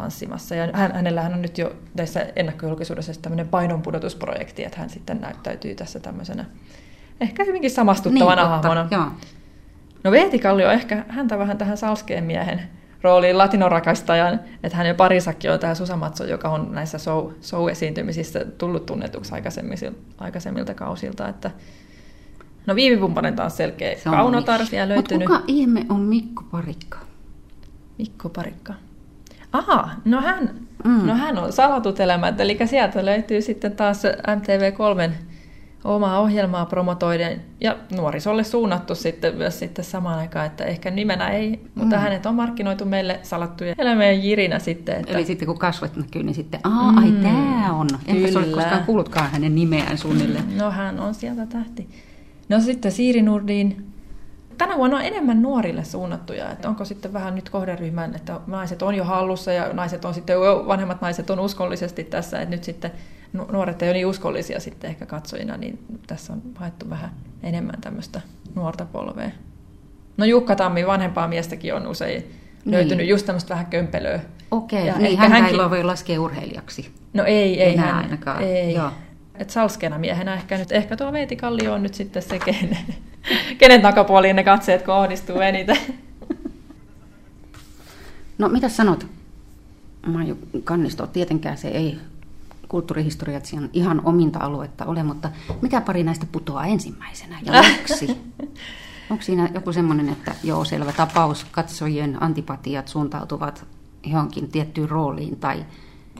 tanssimassa. 0.00 0.54
Ja 0.54 0.68
hän, 0.72 0.92
hänellähän 0.94 1.34
on 1.34 1.42
nyt 1.42 1.58
jo 1.58 1.72
tässä 1.96 2.26
ennakkojulkisuudessa 2.36 3.12
tämmöinen 3.22 3.48
painonpudotusprojekti, 3.48 4.64
että 4.64 4.78
hän 4.78 4.90
sitten 4.90 5.20
näyttäytyy 5.20 5.74
tässä 5.74 6.00
tämmöisenä 6.00 6.44
ehkä 7.20 7.44
hyvinkin 7.44 7.70
samastuttavana 7.70 8.42
niin, 8.42 8.50
hahmona. 8.50 8.88
Joo. 8.90 9.06
No 10.04 10.10
Veeti 10.10 10.38
Kallio 10.38 10.70
ehkä 10.70 11.04
häntä 11.08 11.38
vähän 11.38 11.58
tähän 11.58 11.76
Salskeen 11.76 12.24
miehen 12.24 12.62
rooliin 13.02 13.38
latinorakastajan, 13.38 14.40
että 14.62 14.76
hänen 14.76 14.96
parinsakin 14.96 15.50
on 15.50 15.58
tämä 15.58 15.74
Susamatso, 15.74 16.24
joka 16.24 16.48
on 16.48 16.72
näissä 16.72 16.98
show, 16.98 17.32
show-esiintymisissä 17.42 18.44
tullut 18.58 18.86
tunnetuksi 18.86 19.32
aikaisemmilta 20.18 20.74
kausilta, 20.74 21.28
että 21.28 21.50
No 22.66 22.74
Viivi 22.74 22.96
Pumpanen 22.96 23.36
taas 23.36 23.56
selkeä 23.56 23.96
kaunotar 24.04 24.66
siellä 24.66 24.94
löytynyt. 24.94 25.28
Mutta 25.28 25.40
kuka 25.40 25.52
ihme 25.52 25.86
on 25.88 26.00
Mikko 26.00 26.44
Parikka? 26.50 26.98
Mikko 27.98 28.28
Parikka. 28.28 28.74
Aha, 29.52 29.90
no 30.04 30.20
hän, 30.20 30.50
mm. 30.84 31.06
no 31.06 31.14
hän 31.14 31.38
on 31.38 31.52
salatut 31.52 32.00
elämät, 32.00 32.40
eli 32.40 32.58
sieltä 32.64 33.04
löytyy 33.04 33.42
sitten 33.42 33.72
taas 33.72 34.02
MTV3 34.04 35.12
omaa 35.84 36.20
ohjelmaa 36.20 36.66
promotoiden 36.66 37.42
ja 37.60 37.76
nuorisolle 37.96 38.44
suunnattu 38.44 38.94
sitten 38.94 39.36
myös 39.36 39.58
sitten 39.58 39.84
samaan 39.84 40.18
aikaan, 40.18 40.46
että 40.46 40.64
ehkä 40.64 40.90
nimenä 40.90 41.28
ei, 41.28 41.60
mutta 41.74 41.96
mm. 41.96 42.02
hänet 42.02 42.26
on 42.26 42.34
markkinoitu 42.34 42.84
meille 42.84 43.20
salattuja 43.22 43.74
elämien 43.78 44.24
jirinä 44.24 44.58
sitten. 44.58 45.00
Että... 45.00 45.12
Eli 45.12 45.24
sitten 45.24 45.46
kun 45.46 45.58
kasvot 45.58 45.96
näkyy, 45.96 46.22
niin 46.22 46.34
sitten, 46.34 46.60
aa, 46.64 46.92
mm. 46.92 46.98
ai 46.98 47.12
tämä 47.22 47.72
on. 47.72 47.88
Enpä 48.06 48.38
ole 48.38 48.46
koskaan 48.46 48.84
kuullutkaan 48.84 49.30
hänen 49.30 49.54
nimeään 49.54 49.98
suunnilleen. 49.98 50.58
No 50.58 50.70
hän 50.70 51.00
on 51.00 51.14
sieltä 51.14 51.46
tähti. 51.46 51.88
No 52.48 52.60
sitten 52.60 52.92
Siiri 52.92 53.22
Nurdin 53.22 53.86
tänä 54.60 54.76
vuonna 54.76 54.96
on 54.96 55.02
enemmän 55.02 55.42
nuorille 55.42 55.84
suunnattuja, 55.84 56.50
että 56.50 56.68
onko 56.68 56.84
sitten 56.84 57.12
vähän 57.12 57.34
nyt 57.34 57.50
kohderyhmän, 57.50 58.14
että 58.14 58.40
naiset 58.46 58.82
on 58.82 58.94
jo 58.94 59.04
hallussa 59.04 59.52
ja 59.52 59.72
naiset 59.72 60.04
on 60.04 60.14
sitten, 60.14 60.40
vanhemmat 60.40 61.00
naiset 61.00 61.30
on 61.30 61.40
uskollisesti 61.40 62.04
tässä, 62.04 62.40
että 62.40 62.50
nyt 62.50 62.64
sitten 62.64 62.90
nuoret 63.52 63.82
ei 63.82 63.88
ole 63.88 63.92
niin 63.92 64.06
uskollisia 64.06 64.60
sitten 64.60 64.90
ehkä 64.90 65.06
katsojina, 65.06 65.56
niin 65.56 65.78
tässä 66.06 66.32
on 66.32 66.42
haettu 66.54 66.90
vähän 66.90 67.10
enemmän 67.42 67.80
tämmöistä 67.80 68.20
nuorta 68.54 68.84
polvea. 68.92 69.30
No 70.16 70.24
Jukka 70.24 70.56
Tammi, 70.56 70.86
vanhempaa 70.86 71.28
miestäkin 71.28 71.74
on 71.74 71.86
usein 71.86 72.20
niin. 72.20 72.72
löytynyt 72.72 73.08
just 73.08 73.26
tämmöistä 73.26 73.54
vähän 73.54 73.66
kömpelöä. 73.66 74.20
Okei, 74.50 74.86
ja 74.86 74.98
niin 74.98 75.18
hän 75.18 75.32
hänkin... 75.32 75.60
ei 75.60 75.70
voi 75.70 75.84
laskea 75.84 76.20
urheilijaksi. 76.20 76.90
No 77.14 77.24
ei, 77.24 77.62
ei 77.62 77.72
Enää 77.72 77.86
hän. 77.86 78.04
ainakaan. 78.04 78.42
Ei. 78.42 78.74
Joo. 78.74 78.90
Et 79.40 79.50
salskena 79.50 79.98
miehenä 79.98 80.34
ehkä 80.34 80.58
nyt, 80.58 80.72
ehkä 80.72 80.96
tuo 80.96 81.12
Veeti 81.12 81.36
Kallio 81.36 81.72
on 81.72 81.82
nyt 81.82 81.94
sitten 81.94 82.22
se, 82.22 82.38
kenen, 82.38 82.78
kenen 83.58 83.82
takapuoliin 83.82 84.36
ne 84.36 84.44
katseet 84.44 84.82
kohdistuu 84.82 85.40
eniten. 85.40 85.76
No 88.38 88.48
mitä 88.48 88.68
sanot, 88.68 89.06
Maiju 90.06 90.38
Kannisto? 90.64 91.06
Tietenkään 91.06 91.58
se 91.58 91.68
ei 91.68 91.98
kulttuurihistoriatsian 92.68 93.70
ihan 93.72 94.02
ominta 94.04 94.38
aluetta 94.38 94.84
ole, 94.84 95.02
mutta 95.02 95.30
mikä 95.62 95.80
pari 95.80 96.02
näistä 96.02 96.26
putoaa 96.32 96.66
ensimmäisenä 96.66 97.38
ja 97.42 97.62
miksi? 97.62 98.18
Onko 99.10 99.22
siinä 99.22 99.48
joku 99.54 99.72
semmoinen, 99.72 100.08
että 100.08 100.34
joo, 100.42 100.64
selvä 100.64 100.92
tapaus, 100.92 101.46
katsojien 101.50 102.22
antipatiat 102.22 102.88
suuntautuvat 102.88 103.66
johonkin 104.06 104.48
tiettyyn 104.48 104.88
rooliin 104.88 105.36
tai 105.36 105.64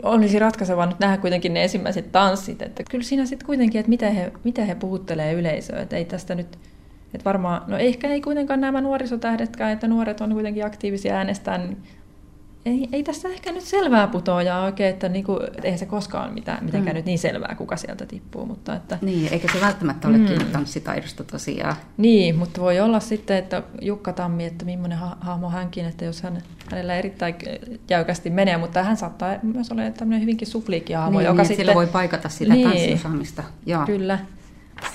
olisi 0.03 0.39
ratkaisevaa 0.39 0.87
nyt 0.87 0.99
nähdä 0.99 1.17
kuitenkin 1.17 1.55
ne 1.55 1.63
ensimmäiset 1.63 2.13
tanssit. 2.13 2.63
Että 2.63 2.83
kyllä 2.91 3.05
siinä 3.05 3.27
sitten 3.27 3.47
kuitenkin, 3.47 3.79
että 3.79 3.91
miten 3.91 4.15
he, 4.15 4.33
miten 4.45 4.67
he 4.67 4.75
puhuttelee 4.75 5.33
yleisöä. 5.33 5.81
Että 5.81 5.97
ei 5.97 6.05
tästä 6.05 6.35
nyt, 6.35 6.59
että 7.15 7.25
varmaan, 7.25 7.63
no 7.67 7.79
ehkä 7.79 8.09
ei 8.09 8.21
kuitenkaan 8.21 8.61
nämä 8.61 8.81
nuorisotähdetkään, 8.81 9.73
että 9.73 9.89
nuoret 9.89 10.21
on 10.21 10.33
kuitenkin 10.33 10.67
aktiivisia 10.67 11.17
äänestää, 11.17 11.59
niin 11.59 11.77
ei, 12.67 12.89
ei 12.93 13.03
tässä 13.03 13.29
ehkä 13.29 13.53
nyt 13.53 13.65
selvää 13.65 14.07
putoajaa 14.07 14.65
oikein, 14.65 14.91
että 14.91 15.09
niinku, 15.09 15.39
et 15.59 15.65
eihän 15.65 15.79
se 15.79 15.87
koskaan 15.87 16.35
mitään, 16.35 16.65
mitenkään 16.65 16.95
mm. 16.95 16.99
nyt 16.99 17.07
niin 17.07 17.19
selvää, 17.19 17.55
kuka 17.55 17.77
sieltä 17.77 18.07
tippuu. 18.07 18.47
Mutta 18.47 18.75
että, 18.77 18.99
niin, 19.03 19.33
eikä 19.33 19.53
se 19.53 19.61
välttämättä 19.61 20.09
ole 20.09 20.19
mm. 20.19 20.27
kiinni 20.27 20.45
tanssitaidosta 20.45 21.25
tosiaan. 21.25 21.77
Niin, 21.97 22.37
mutta 22.37 22.61
voi 22.61 22.81
olla 22.81 23.01
sitten, 23.01 23.37
että 23.37 23.63
Jukka 23.81 24.13
Tammi, 24.13 24.45
että 24.45 24.65
millainen 24.65 24.99
ha- 24.99 25.17
hahmo 25.21 25.51
hänkin, 25.51 25.85
että 25.85 26.05
jos 26.05 26.23
hän, 26.23 26.43
hänellä 26.71 26.95
erittäin 26.95 27.35
jäykästi 27.91 28.31
menee, 28.31 28.57
mutta 28.57 28.83
hän 28.83 28.97
saattaa 28.97 29.35
myös 29.43 29.71
olla 29.71 29.83
tämmöinen 29.91 30.21
hyvinkin 30.21 30.49
sufliikki 30.49 30.93
hahmo, 30.93 31.19
niin, 31.19 31.27
joka 31.27 31.43
niin, 31.43 31.57
sitten... 31.57 31.75
voi 31.75 31.87
paikata 31.87 32.29
sitä 32.29 32.55
niin, 32.55 32.69
tanssiosaamista. 32.69 33.43
Joo. 33.67 33.87
Kyllä. 33.87 34.19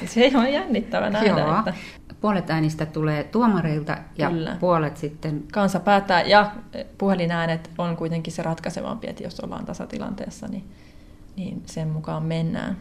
Se 0.05 0.31
on 0.35 0.53
jännittävä 0.53 1.09
nähdä. 1.09 1.27
Joo. 1.27 1.59
Että 1.59 1.73
puolet 2.21 2.49
äänistä 2.49 2.85
tulee 2.85 3.23
tuomareilta 3.23 3.97
ja 4.17 4.29
Kyllä. 4.29 4.57
puolet 4.59 4.97
sitten... 4.97 5.43
Kansa 5.51 5.79
päättää 5.79 6.21
ja 6.21 6.51
puhelinäänet 6.97 7.69
on 7.77 7.97
kuitenkin 7.97 8.33
se 8.33 8.43
ratkaisevampi, 8.43 9.07
että 9.09 9.23
jos 9.23 9.39
ollaan 9.39 9.65
tasatilanteessa, 9.65 10.47
niin, 10.47 10.63
niin 11.35 11.63
sen 11.65 11.87
mukaan 11.87 12.23
mennään. 12.23 12.77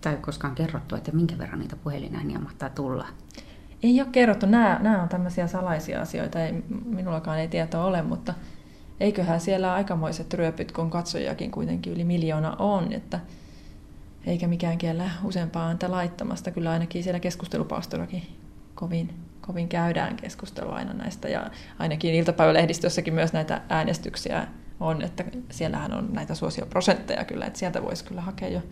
Tai 0.00 0.16
koskaan 0.16 0.54
kerrottu, 0.54 0.96
että 0.96 1.12
minkä 1.12 1.38
verran 1.38 1.60
niitä 1.60 1.76
puhelinääniä 1.76 2.38
mahtaa 2.38 2.68
tulla? 2.68 3.06
Ei 3.82 4.00
ole 4.00 4.08
kerrottu. 4.12 4.46
Nämä, 4.46 4.78
nämä 4.82 5.02
on 5.02 5.08
tämmöisiä 5.08 5.46
salaisia 5.46 6.00
asioita. 6.00 6.44
Ei, 6.44 6.64
minullakaan 6.84 7.38
ei 7.38 7.48
tietoa 7.48 7.84
ole, 7.84 8.02
mutta 8.02 8.34
eiköhän 9.00 9.40
siellä 9.40 9.74
aikamoiset 9.74 10.34
ryöpyt, 10.34 10.72
kun 10.72 10.90
katsojakin 10.90 11.50
kuitenkin 11.50 11.92
yli 11.92 12.04
miljoona 12.04 12.56
on. 12.58 12.92
Että 12.92 13.20
eikä 14.26 14.46
mikään 14.46 14.78
kiellä 14.78 15.10
useampaa 15.24 15.66
ääntä 15.66 15.90
laittamasta. 15.90 16.50
Kyllä 16.50 16.70
ainakin 16.70 17.02
siellä 17.02 17.20
keskustelupalstollakin 17.20 18.39
kovin, 18.80 19.14
kovin 19.40 19.68
käydään 19.68 20.16
keskustelua 20.16 20.74
aina 20.74 20.92
näistä. 20.92 21.28
Ja 21.28 21.50
ainakin 21.78 22.14
iltapäivälehdistössäkin 22.14 23.14
myös 23.14 23.32
näitä 23.32 23.60
äänestyksiä 23.68 24.46
on, 24.80 25.02
että 25.02 25.24
siellähän 25.50 25.92
on 25.92 26.08
näitä 26.12 26.34
suosioprosentteja 26.34 27.24
kyllä, 27.24 27.46
että 27.46 27.58
sieltä 27.58 27.82
voisi 27.82 28.04
kyllä 28.04 28.20
hakea 28.20 28.48
jo 28.48 28.62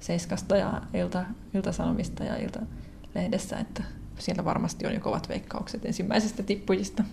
Seiskasta 0.00 0.56
ja 0.56 0.82
ilta, 0.94 1.24
Iltasanomista 1.54 2.24
ja 2.24 2.36
Iltalehdessä, 2.36 3.56
että 3.56 3.82
sieltä 4.18 4.44
varmasti 4.44 4.86
on 4.86 4.94
jo 4.94 5.00
kovat 5.00 5.28
veikkaukset 5.28 5.84
ensimmäisestä 5.84 6.42
tippujista. 6.42 7.04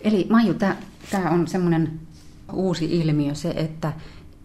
Eli 0.00 0.26
Maiju, 0.30 0.54
tämä 1.10 1.30
on 1.30 1.48
semmoinen 1.48 2.00
uusi 2.52 2.84
ilmiö 2.84 3.34
se, 3.34 3.50
että 3.50 3.92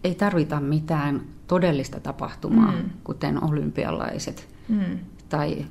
ei 0.04 0.14
tarvita 0.14 0.60
mitään 0.60 1.22
todellista 1.46 2.00
tapahtumaa, 2.00 2.72
mm. 2.72 2.90
kuten 3.04 3.44
olympialaiset 3.44 4.48
mm. 4.68 4.98
tai 5.28 5.66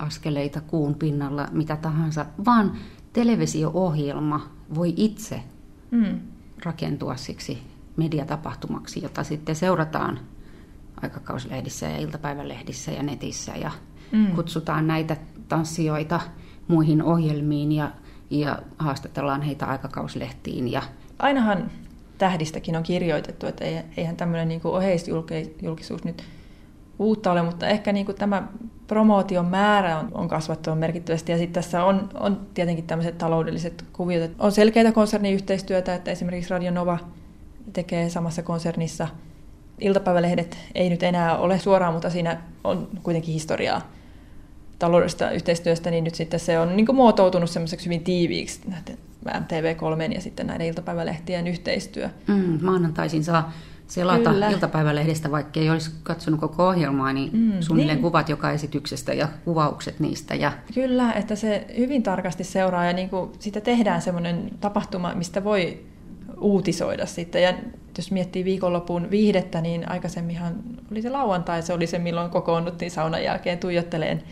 askeleita 0.00 0.60
kuun 0.60 0.94
pinnalla, 0.94 1.48
mitä 1.52 1.76
tahansa, 1.76 2.26
vaan 2.44 2.72
televisio-ohjelma 3.12 4.48
voi 4.74 4.94
itse 4.96 5.42
mm. 5.90 6.20
rakentua 6.64 7.16
siksi 7.16 7.62
mediatapahtumaksi, 7.96 9.02
jota 9.02 9.24
sitten 9.24 9.56
seurataan 9.56 10.20
aikakauslehdissä 11.02 11.86
ja 11.86 11.98
iltapäivälehdissä 11.98 12.92
ja 12.92 13.02
netissä 13.02 13.56
ja 13.56 13.70
mm. 14.12 14.26
kutsutaan 14.26 14.86
näitä 14.86 15.16
tanssijoita 15.48 16.20
muihin 16.68 17.02
ohjelmiin 17.02 17.72
ja, 17.72 17.90
ja 18.30 18.62
haastatellaan 18.78 19.42
heitä 19.42 19.66
aikakauslehtiin. 19.66 20.72
Ja... 20.72 20.82
Ainahan 21.18 21.70
tähdistäkin 22.18 22.76
on 22.76 22.82
kirjoitettu, 22.82 23.46
että 23.46 23.64
eihän 23.96 24.16
tämmöinen 24.16 24.48
niin 24.48 24.60
oheisjulkisuus 24.64 26.04
nyt 26.04 26.24
uutta 27.00 27.32
ole, 27.32 27.42
mutta 27.42 27.68
ehkä 27.68 27.92
niin 27.92 28.06
kuin 28.06 28.18
tämä 28.18 28.48
promootion 28.86 29.46
määrä 29.46 29.98
on, 29.98 30.08
on 30.12 30.28
kasvattu 30.28 30.74
merkittävästi 30.74 31.32
ja 31.32 31.38
sitten 31.38 31.62
tässä 31.62 31.84
on, 31.84 32.08
on 32.14 32.40
tietenkin 32.54 32.86
tämmöiset 32.86 33.18
taloudelliset 33.18 33.84
kuviot. 33.92 34.30
On 34.38 34.52
selkeitä 34.52 34.92
konserniyhteistyötä, 34.92 35.94
että 35.94 36.10
esimerkiksi 36.10 36.50
Radio 36.50 36.70
Nova 36.70 36.98
tekee 37.72 38.08
samassa 38.10 38.42
konsernissa. 38.42 39.08
Iltapäivälehdet 39.80 40.58
ei 40.74 40.90
nyt 40.90 41.02
enää 41.02 41.38
ole 41.38 41.58
suoraan, 41.58 41.92
mutta 41.92 42.10
siinä 42.10 42.40
on 42.64 42.88
kuitenkin 43.02 43.34
historiaa 43.34 43.90
taloudellisesta 44.78 45.30
yhteistyöstä, 45.30 45.90
niin 45.90 46.04
nyt 46.04 46.14
sitten 46.14 46.40
se 46.40 46.58
on 46.58 46.76
niin 46.76 46.86
kuin 46.86 46.96
muotoutunut 46.96 47.50
semmoiseksi 47.50 47.86
hyvin 47.86 48.04
tiiviiksi 48.04 48.60
MTV3 49.26 50.14
ja 50.14 50.20
sitten 50.20 50.46
näiden 50.46 50.66
iltapäivälehtien 50.66 51.46
yhteistyö. 51.46 52.08
Mm, 52.26 52.58
maanantaisin 52.62 53.24
saa 53.24 53.52
selata 53.90 54.30
Kyllä. 54.30 54.50
iltapäivälehdestä, 54.50 55.30
vaikka 55.30 55.60
ei 55.60 55.70
olisi 55.70 55.90
katsonut 56.02 56.40
koko 56.40 56.68
ohjelmaa, 56.68 57.12
niin 57.12 57.30
mm, 57.32 57.52
suunnilleen 57.60 57.96
niin. 57.96 58.02
kuvat 58.02 58.28
joka 58.28 58.50
esityksestä 58.50 59.12
ja 59.14 59.28
kuvaukset 59.44 60.00
niistä. 60.00 60.34
Ja... 60.34 60.52
Kyllä, 60.74 61.12
että 61.12 61.36
se 61.36 61.66
hyvin 61.78 62.02
tarkasti 62.02 62.44
seuraa 62.44 62.84
ja 62.84 62.92
niin 62.92 63.10
kuin 63.10 63.30
sitä 63.38 63.60
tehdään 63.60 64.02
semmoinen 64.02 64.50
tapahtuma, 64.60 65.14
mistä 65.14 65.44
voi 65.44 65.84
uutisoida 66.40 67.06
sitten. 67.06 67.42
Ja 67.42 67.54
jos 67.98 68.10
miettii 68.10 68.44
viikonlopun 68.44 69.10
viihdettä, 69.10 69.60
niin 69.60 69.90
aikaisemminhan 69.90 70.54
oli 70.92 71.02
se 71.02 71.10
lauantai, 71.10 71.62
se 71.62 71.72
oli 71.72 71.86
se 71.86 71.98
milloin 71.98 72.30
kokoonnuttiin 72.30 72.90
saunan 72.90 73.24
jälkeen 73.24 73.58
tuijotteleen 73.58 74.22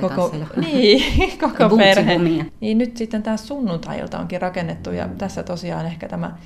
koko, 0.00 0.34
niin, 0.72 1.02
koko 1.40 1.76
perhe. 1.76 2.18
Niin 2.60 2.78
nyt 2.78 2.96
sitten 2.96 3.22
tämä 3.22 3.36
sunnuntailta 3.36 4.18
onkin 4.18 4.42
rakennettu 4.42 4.90
ja 4.90 5.08
tässä 5.18 5.42
tosiaan 5.42 5.86
ehkä 5.86 6.08
tämä 6.08 6.36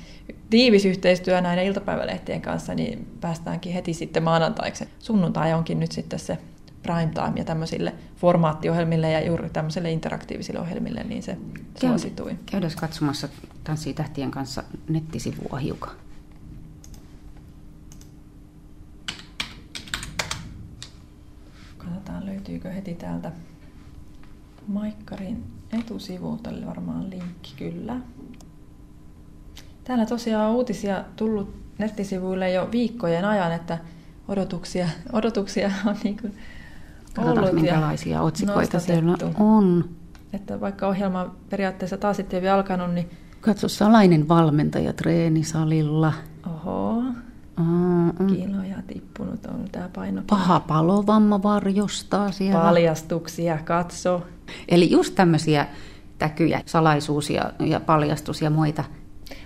tiivis 0.49 0.85
yhteistyö 0.85 1.41
näiden 1.41 1.65
iltapäivälehtien 1.65 2.41
kanssa, 2.41 2.75
niin 2.75 3.07
päästäänkin 3.21 3.73
heti 3.73 3.93
sitten 3.93 4.23
maanantaiksi. 4.23 4.87
Sunnuntai 4.99 5.53
onkin 5.53 5.79
nyt 5.79 5.91
sitten 5.91 6.19
se 6.19 6.37
prime 6.83 7.11
time 7.13 7.33
ja 7.35 7.43
tämmöisille 7.43 7.93
formaattiohjelmille 8.15 9.11
ja 9.11 9.25
juuri 9.25 9.49
tämmöisille 9.49 9.91
interaktiivisille 9.91 10.59
ohjelmille, 10.59 11.03
niin 11.03 11.23
se 11.23 11.37
suositui. 11.81 12.37
Käydään 12.45 12.71
katsomassa 12.79 13.29
Tanssii 13.63 13.93
tähtien 13.93 14.31
kanssa 14.31 14.63
nettisivua 14.89 15.57
hiukan. 15.57 15.91
Katsotaan 21.87 22.25
löytyykö 22.25 22.71
heti 22.71 22.95
täältä 22.95 23.31
Maikkarin 24.67 25.43
etusivulta, 25.79 26.49
oli 26.49 26.65
varmaan 26.65 27.09
linkki, 27.09 27.53
kyllä. 27.57 27.95
Täällä 29.83 30.05
tosiaan 30.05 30.49
on 30.49 30.55
uutisia 30.55 31.03
tullut 31.15 31.55
nettisivuille 31.77 32.51
jo 32.51 32.69
viikkojen 32.71 33.25
ajan, 33.25 33.51
että 33.51 33.77
odotuksia, 34.27 34.89
odotuksia 35.13 35.71
on 35.85 35.95
niin 36.03 36.17
kuin 36.21 36.33
Katsotaan, 37.13 37.37
ollut 37.37 37.53
minkälaisia 37.53 38.21
otsikoita 38.21 38.79
siellä 38.79 39.17
on. 39.39 39.89
Että 40.33 40.61
vaikka 40.61 40.87
ohjelma 40.87 41.35
periaatteessa 41.49 41.97
taas 41.97 42.17
sitten 42.17 42.41
vielä 42.41 42.55
alkanut, 42.55 42.93
niin... 42.93 43.09
Katso, 43.41 43.67
salainen 43.67 44.27
valmentaja 44.27 44.93
treenisalilla. 44.93 46.13
Oho. 46.47 47.03
Mm. 48.19 48.27
Kiloja 48.27 48.75
tippunut 48.87 49.45
on 49.45 49.65
tämä 49.71 49.89
paino. 49.95 50.21
Paha 50.29 50.59
palovamma 50.59 51.43
varjostaa 51.43 52.31
siellä. 52.31 52.61
Paljastuksia, 52.61 53.57
katso. 53.65 54.23
Eli 54.69 54.91
just 54.91 55.15
tämmöisiä 55.15 55.67
täkyjä, 56.17 56.61
salaisuus 56.65 57.29
ja, 57.29 57.51
ja 57.59 57.79
paljastus 57.79 58.41
ja 58.41 58.49
muita. 58.49 58.83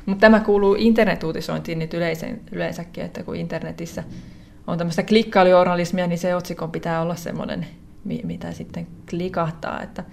Mutta 0.05 0.21
tämä 0.21 0.39
kuuluu 0.39 0.75
internetuutisointiin 0.79 1.79
nyt 1.79 1.93
yleisen, 1.93 2.41
yleensäkin, 2.51 3.03
että 3.03 3.23
kun 3.23 3.35
internetissä 3.35 4.03
on 4.67 4.77
tämmöistä 4.77 5.03
klikkailujournalismia, 5.03 6.07
niin 6.07 6.19
se 6.19 6.35
otsikon 6.35 6.71
pitää 6.71 7.01
olla 7.01 7.15
semmoinen, 7.15 7.67
mitä 8.23 8.51
sitten 8.51 8.87
klikahtaa, 9.09 9.81
että, 9.81 10.03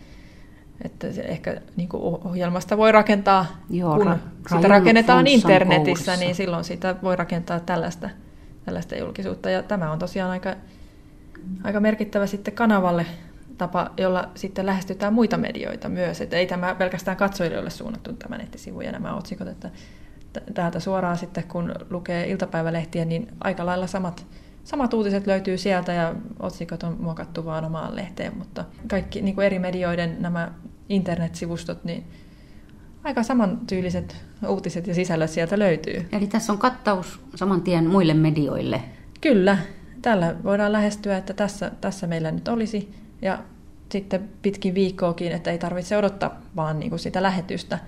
että 0.85 1.13
se 1.13 1.23
ehkä 1.23 1.61
niin 1.77 1.89
kuin 1.89 2.03
ohjelmasta 2.03 2.77
voi 2.77 2.93
rakentaa, 2.93 3.47
Joo, 3.71 3.97
kun 3.97 4.07
ra- 4.07 4.57
sitä 4.57 4.69
rakennetaan 4.69 5.27
internetissä, 5.27 6.05
kourissa. 6.05 6.25
niin 6.25 6.35
silloin 6.35 6.65
sitä 6.65 6.97
voi 7.03 7.17
rakentaa 7.17 7.61
tällaista, 7.61 8.11
tällaista 8.69 8.97
julkisuutta. 8.97 9.51
Ja 9.51 9.63
tämä 9.63 9.93
on 9.93 9.99
tosiaan 9.99 10.31
aika, 10.31 10.55
aika 11.65 11.81
merkittävä 11.81 12.27
sitten 12.27 12.55
kanavalle 12.55 13.07
tapa, 13.59 13.91
jolla 13.97 14.29
sitten 14.35 14.67
lähestytään 14.67 15.15
muita 15.15 15.37
medioita 15.37 15.89
myös. 15.89 16.21
Että 16.21 16.37
ei 16.37 16.47
tämä 16.47 16.75
pelkästään 16.75 17.17
katsojille 17.17 17.59
ole 17.59 17.71
suunnattu 17.71 18.13
tämä 18.13 18.39
nettisivu 18.39 18.81
ja 18.81 18.93
nämä 18.93 19.17
otsikot, 19.17 19.49
että 19.49 19.71
täältä 20.55 20.81
suoraan 20.81 21.17
sitten 21.17 21.45
kun 21.45 21.75
lukee 21.91 22.31
iltapäivälehtiä, 22.31 23.05
niin 23.05 23.29
aika 23.41 23.67
lailla 23.67 23.87
samat, 23.87 24.27
samat 24.65 24.95
uutiset 24.95 25.27
löytyy 25.27 25.59
sieltä 25.59 25.93
ja 25.93 26.15
otsikot 26.41 26.83
on 26.83 26.97
muokattu 27.01 27.45
vaan 27.45 27.65
omaan 27.65 27.97
lehteen, 27.97 28.39
mutta 28.39 28.65
kaikki 28.89 29.23
niin 29.23 29.35
kuin 29.35 29.47
eri 29.47 29.59
medioiden 29.59 30.17
nämä 30.21 30.53
internetsivustot, 30.89 31.85
niin 31.85 32.05
aika 33.05 33.23
samantyyliset 33.23 34.17
uutiset 34.49 34.87
ja 34.87 34.95
sisällöt 34.95 35.31
sieltä 35.31 35.59
löytyy. 35.59 36.09
Eli 36.13 36.27
tässä 36.27 36.53
on 36.53 36.59
kattaus 36.59 37.21
saman 37.35 37.63
tien 37.63 37.87
muille 37.91 38.15
medioille. 38.15 38.83
Kyllä, 39.21 39.59
tällä 40.03 40.35
voidaan 40.45 40.73
lähestyä, 40.73 41.17
että 41.17 41.33
tässä, 41.33 41.71
tässä 41.81 42.07
meillä 42.07 42.31
nyt 42.31 42.49
olisi 42.49 42.95
ja 43.23 43.39
sitten 43.93 44.29
pitkin 44.43 44.75
viikkoakin, 44.75 45.33
että 45.33 45.51
ei 45.51 45.59
tarvitse 45.59 45.97
odottaa 45.97 46.41
vaan 46.57 46.81
niin 46.81 46.91
kuin 46.91 46.99
sitä 46.99 47.23
lähetystä. 47.23 47.79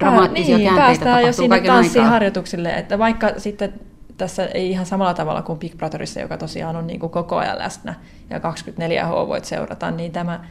Dramaattisia 0.00 0.58
niin, 0.58 0.74
päästään 0.74 1.22
jo 1.22 1.32
sinne 1.32 1.60
tanssiharjoituksille, 1.60 2.74
että 2.74 2.98
vaikka 2.98 3.30
sitten 3.36 3.72
tässä 4.16 4.46
ei 4.46 4.70
ihan 4.70 4.86
samalla 4.86 5.14
tavalla 5.14 5.42
kuin 5.42 5.58
Big 5.58 5.76
Brotherissa, 5.76 6.20
joka 6.20 6.36
tosiaan 6.36 6.76
on 6.76 6.86
niin 6.86 7.00
kuin 7.00 7.10
koko 7.10 7.36
ajan 7.36 7.58
läsnä 7.58 7.94
ja 8.30 8.38
24H 8.38 9.28
voit 9.28 9.44
seurata, 9.44 9.90
niin 9.90 10.12
tämä 10.12 10.44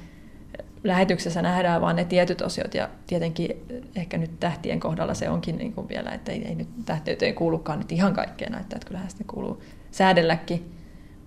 lähetyksessä 0.87 1.41
nähdään 1.41 1.81
vain 1.81 1.95
ne 1.95 2.05
tietyt 2.05 2.41
osiot 2.41 2.73
ja 2.73 2.89
tietenkin 3.07 3.65
ehkä 3.95 4.17
nyt 4.17 4.39
tähtien 4.39 4.79
kohdalla 4.79 5.13
se 5.13 5.29
onkin 5.29 5.57
niin 5.57 5.73
kuin 5.73 5.89
vielä, 5.89 6.11
että 6.11 6.31
ei, 6.31 6.47
ei 6.47 6.55
nyt 6.55 6.67
tähteyteen 6.85 7.35
kuulukaan 7.35 7.79
nyt 7.79 7.91
ihan 7.91 8.13
kaikkea 8.13 8.49
näyttää, 8.49 8.77
että 8.77 8.87
kyllähän 8.87 9.09
sitä 9.09 9.23
kuuluu 9.27 9.61
säädelläkin, 9.91 10.71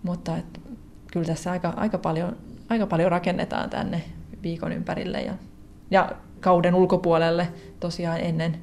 mutta 0.02 0.36
että 0.36 0.60
kyllä 1.12 1.26
tässä 1.26 1.50
aika, 1.50 1.68
aika 1.76 1.98
paljon 1.98 2.36
aika 2.68 2.86
paljon 2.86 3.10
rakennetaan 3.10 3.70
tänne 3.70 4.02
viikon 4.42 4.72
ympärille 4.72 5.22
ja, 5.22 5.34
ja 5.90 6.12
kauden 6.40 6.74
ulkopuolelle 6.74 7.48
tosiaan 7.80 8.20
ennen. 8.20 8.58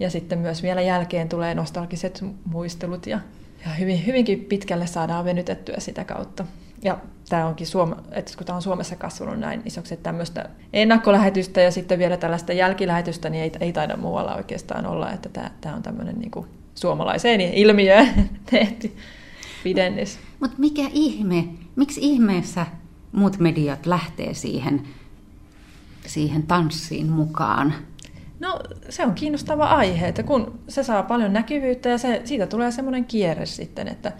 Ja 0.00 0.10
sitten 0.10 0.38
myös 0.38 0.62
vielä 0.62 0.82
jälkeen 0.82 1.28
tulee 1.28 1.54
nostalgiset 1.54 2.24
muistelut 2.44 3.06
ja, 3.06 3.20
ja 3.64 3.70
hyvin, 3.70 4.06
hyvinkin 4.06 4.44
pitkälle 4.44 4.86
saadaan 4.86 5.24
venytettyä 5.24 5.76
sitä 5.78 6.04
kautta. 6.04 6.44
Ja 6.84 6.98
tämä 7.28 7.46
onkin 7.46 7.66
Suom- 7.66 7.94
että 8.12 8.32
kun 8.36 8.46
tämä 8.46 8.56
on 8.56 8.62
Suomessa 8.62 8.96
kasvanut 8.96 9.38
näin 9.38 9.62
isoksi, 9.64 9.94
että 9.94 10.04
tämmöistä 10.04 10.48
ennakkolähetystä 10.72 11.60
ja 11.60 11.70
sitten 11.70 11.98
vielä 11.98 12.16
tällaista 12.16 12.52
jälkilähetystä, 12.52 13.30
niin 13.30 13.42
ei, 13.42 13.52
ei 13.60 13.72
taida 13.72 13.96
muualla 13.96 14.34
oikeastaan 14.34 14.86
olla, 14.86 15.12
että 15.12 15.28
tämä, 15.28 15.50
tämä 15.60 15.74
on 15.74 15.82
tämmöinen 15.82 16.18
niin 16.18 16.30
kuin 16.30 16.46
suomalaiseen 16.74 17.40
ilmiöön 17.40 18.30
tehty 18.50 18.96
pidennys. 19.62 20.18
Mutta 20.40 20.56
mikä 20.58 20.82
ihme, 20.92 21.44
miksi 21.76 22.00
ihmeessä 22.02 22.66
muut 23.12 23.38
mediat 23.38 23.86
lähtee 23.86 24.34
siihen, 24.34 24.82
siihen 26.06 26.42
tanssiin 26.42 27.10
mukaan? 27.10 27.74
No 28.40 28.60
se 28.88 29.04
on 29.04 29.14
kiinnostava 29.14 29.64
aihe, 29.64 30.08
että 30.08 30.22
kun 30.22 30.58
se 30.68 30.82
saa 30.82 31.02
paljon 31.02 31.32
näkyvyyttä 31.32 31.88
ja 31.88 31.98
se, 31.98 32.22
siitä 32.24 32.46
tulee 32.46 32.70
semmoinen 32.70 33.04
kierre 33.04 33.46
sitten, 33.46 33.88
että 33.88 34.12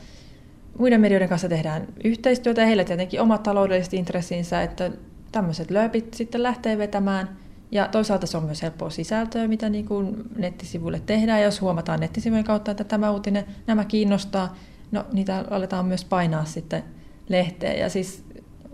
muiden 0.79 1.01
medioiden 1.01 1.29
kanssa 1.29 1.49
tehdään 1.49 1.87
yhteistyötä 2.05 2.61
ja 2.61 2.67
heillä 2.67 2.85
tietenkin 2.85 3.21
omat 3.21 3.43
taloudelliset 3.43 3.95
intressinsä, 3.95 4.63
että 4.63 4.91
tämmöiset 5.33 5.71
lööpit 5.71 6.15
sitten 6.15 6.43
lähtee 6.43 6.79
vetämään. 6.79 7.37
Ja 7.71 7.89
toisaalta 7.89 8.27
se 8.27 8.37
on 8.37 8.45
myös 8.45 8.63
helppoa 8.63 8.91
sisältöä, 8.91 9.49
mitä 9.49 9.69
niin 9.69 9.87
kuin 9.87 10.17
nettisivuille 10.37 11.01
tehdään. 11.07 11.39
Ja 11.39 11.45
jos 11.45 11.61
huomataan 11.61 12.01
nettisivujen 12.01 12.45
kautta, 12.45 12.71
että 12.71 12.85
tämä 12.85 13.11
uutinen, 13.11 13.45
nämä 13.67 13.85
kiinnostaa, 13.85 14.57
no 14.93 15.05
niitä 15.13 15.45
aletaan 15.51 15.87
myös 15.87 16.05
painaa 16.05 16.45
sitten 16.45 16.85
lehteen. 17.29 17.81
Ja 17.81 17.89
siis 17.89 18.25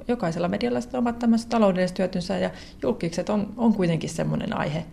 jokaisella 0.08 0.48
medialla 0.48 0.78
on 0.92 0.98
omat 0.98 1.18
tämmöiset 1.18 1.48
taloudelliset 1.48 1.98
hyötynsä 1.98 2.38
ja 2.38 2.50
julkikset 2.82 3.30
on, 3.30 3.54
on 3.56 3.74
kuitenkin 3.74 4.10
semmoinen 4.10 4.56
aihe. 4.56 4.84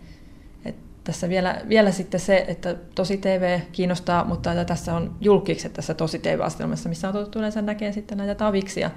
Tässä 1.08 1.28
vielä, 1.28 1.60
vielä 1.68 1.90
sitten 1.90 2.20
se, 2.20 2.44
että 2.48 2.74
tosi 2.94 3.16
TV 3.16 3.60
kiinnostaa, 3.72 4.24
mutta 4.24 4.52
että 4.52 4.64
tässä 4.64 4.94
on 4.94 5.16
julkikset 5.20 5.72
tässä 5.72 5.94
tosi 5.94 6.18
TV-astelmassa, 6.18 6.88
missä 6.88 7.08
on 7.08 7.14
totuttu 7.14 7.38
yleensä 7.38 7.62
näkee 7.62 7.92
sitten 7.92 8.18
näitä 8.18 8.34
taviksia, 8.34 8.90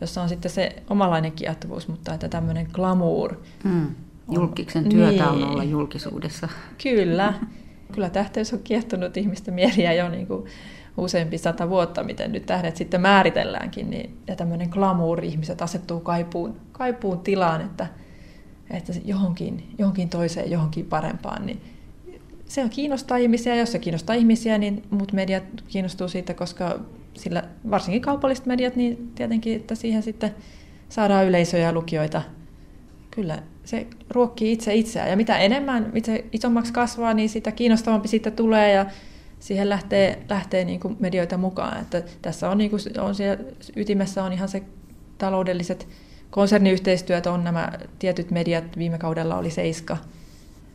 jossa 0.00 0.22
on 0.22 0.28
sitten 0.28 0.50
se 0.50 0.76
omalainen 0.90 1.32
kiehtovuus, 1.32 1.88
mutta 1.88 2.14
että 2.14 2.28
tämmöinen 2.28 2.66
glamour. 2.72 3.36
Mm. 3.64 3.94
Julkiksen 4.30 4.88
työtä 4.88 5.10
niin, 5.10 5.44
on 5.44 5.44
olla 5.44 5.64
julkisuudessa. 5.64 6.48
Kyllä. 6.82 7.34
Kyllä 7.92 8.10
tähteys 8.10 8.52
on 8.52 8.60
kiehtonut 8.64 9.16
ihmisten 9.16 9.54
mieliä 9.54 9.92
jo 9.92 10.08
niin 10.08 10.26
kuin 10.26 10.44
useampi 10.96 11.38
sata 11.38 11.70
vuotta, 11.70 12.04
miten 12.04 12.32
nyt 12.32 12.46
tähdet 12.46 12.76
sitten 12.76 13.00
määritelläänkin, 13.00 13.90
niin, 13.90 14.18
ja 14.26 14.36
tämmöinen 14.36 14.68
glamour, 14.68 15.24
ihmiset 15.24 15.62
asettuu 15.62 16.00
kaipuun, 16.00 16.56
kaipuun 16.72 17.20
tilaan, 17.20 17.60
että, 17.60 17.86
että 18.70 18.92
johonkin, 19.04 19.74
johonkin 19.78 20.08
toiseen, 20.08 20.50
johonkin 20.50 20.86
parempaan, 20.86 21.46
niin 21.46 21.60
se 22.46 22.62
on 22.62 22.70
kiinnostaa 22.70 23.16
ihmisiä, 23.16 23.56
jos 23.56 23.72
se 23.72 23.78
kiinnostaa 23.78 24.16
ihmisiä, 24.16 24.58
niin 24.58 24.82
muut 24.90 25.12
mediat 25.12 25.44
kiinnostuu 25.68 26.08
siitä, 26.08 26.34
koska 26.34 26.80
sillä 27.14 27.42
varsinkin 27.70 28.02
kaupalliset 28.02 28.46
mediat, 28.46 28.76
niin 28.76 29.12
tietenkin, 29.14 29.56
että 29.56 29.74
siihen 29.74 30.02
sitten 30.02 30.34
saadaan 30.88 31.26
yleisöjä 31.26 31.66
ja 31.66 31.72
lukijoita. 31.72 32.22
Kyllä 33.10 33.42
se 33.64 33.86
ruokkii 34.10 34.52
itse 34.52 34.74
itseään. 34.74 35.10
Ja 35.10 35.16
mitä 35.16 35.38
enemmän, 35.38 35.90
mitä 35.92 36.12
isommaksi 36.32 36.72
kasvaa, 36.72 37.14
niin 37.14 37.28
sitä 37.28 37.52
kiinnostavampi 37.52 38.08
siitä 38.08 38.30
tulee 38.30 38.72
ja 38.72 38.86
siihen 39.40 39.68
lähtee, 39.68 40.22
lähtee 40.28 40.64
niin 40.64 40.80
kuin 40.80 40.96
medioita 41.00 41.38
mukaan. 41.38 41.80
Että 41.80 42.02
tässä 42.22 42.50
on, 42.50 42.58
niin 42.58 42.70
kuin, 42.70 42.80
on 43.00 43.14
siellä 43.14 43.44
ytimessä 43.76 44.24
on 44.24 44.32
ihan 44.32 44.48
se 44.48 44.62
taloudelliset 45.18 45.88
konserniyhteistyöt, 46.34 47.26
on 47.26 47.44
nämä 47.44 47.72
tietyt 47.98 48.30
mediat, 48.30 48.64
viime 48.78 48.98
kaudella 48.98 49.36
oli 49.36 49.50
Seiska, 49.50 49.96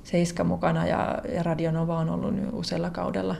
Seiska 0.04 0.44
mukana 0.44 0.88
ja, 0.88 1.18
ja 1.36 1.44
Radionova 1.44 1.98
on 1.98 2.10
ollut 2.10 2.34
usealla 2.52 2.90
kaudella. 2.90 3.36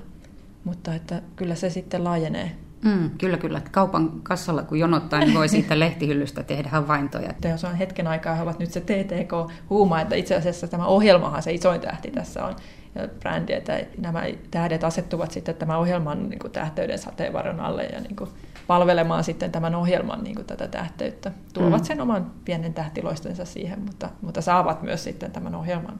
Mutta 0.64 0.96
että 0.96 1.22
kyllä 1.36 1.56
se 1.56 1.70
sitten 1.70 2.04
laajenee. 2.04 2.52
Mm, 2.82 3.10
kyllä, 3.18 3.38
kyllä. 3.38 3.62
Kaupan 3.72 4.12
kassalla 4.24 4.64
kun 4.64 4.80
jonottaa, 4.80 5.20
niin 5.20 5.34
voi 5.34 5.50
siitä 5.50 5.80
lehtihyllystä 5.80 6.44
tehdä 6.44 6.70
havaintoja. 6.70 7.34
Jos 7.52 7.64
on 7.64 7.76
hetken 7.76 8.08
aikaa, 8.08 8.36
he 8.36 8.42
ovat 8.42 8.60
nyt 8.60 8.72
se 8.72 8.82
TTK-huuma, 8.82 10.02
että 10.02 10.16
itse 10.16 10.36
asiassa 10.36 10.68
tämä 10.68 10.86
ohjelmahan 10.86 11.44
se 11.44 11.54
isoin 11.54 11.82
tähti 11.82 12.12
tässä 12.12 12.46
on 12.46 12.56
ja 12.96 13.08
brändi, 13.20 13.54
että 13.54 13.80
nämä 13.98 14.24
tähdet 14.52 14.84
asettuvat 14.84 15.32
sitten 15.32 15.56
tämän 15.56 15.80
ohjelman 15.80 16.30
niin 16.30 16.40
kuin 16.40 16.52
tähteyden 16.52 17.00
sateenvarjon 17.00 17.60
alle 17.60 17.84
ja 17.84 18.00
niin 18.00 18.16
kuin 18.16 18.30
palvelemaan 18.70 19.24
sitten 19.24 19.52
tämän 19.52 19.76
ohjelman 19.76 20.24
niin 20.24 20.36
kuin 20.36 20.48
tätä 20.48 20.68
tähteyttä. 20.68 21.32
Tuovat 21.54 21.82
mm. 21.82 21.86
sen 21.86 22.02
oman 22.02 22.32
pienen 22.46 22.74
tähtiloistensa 22.74 23.46
siihen, 23.46 23.80
mutta, 23.80 24.10
mutta 24.22 24.42
saavat 24.42 24.82
myös 24.82 25.04
sitten 25.04 25.32
tämän 25.32 25.56
ohjelman 25.56 26.00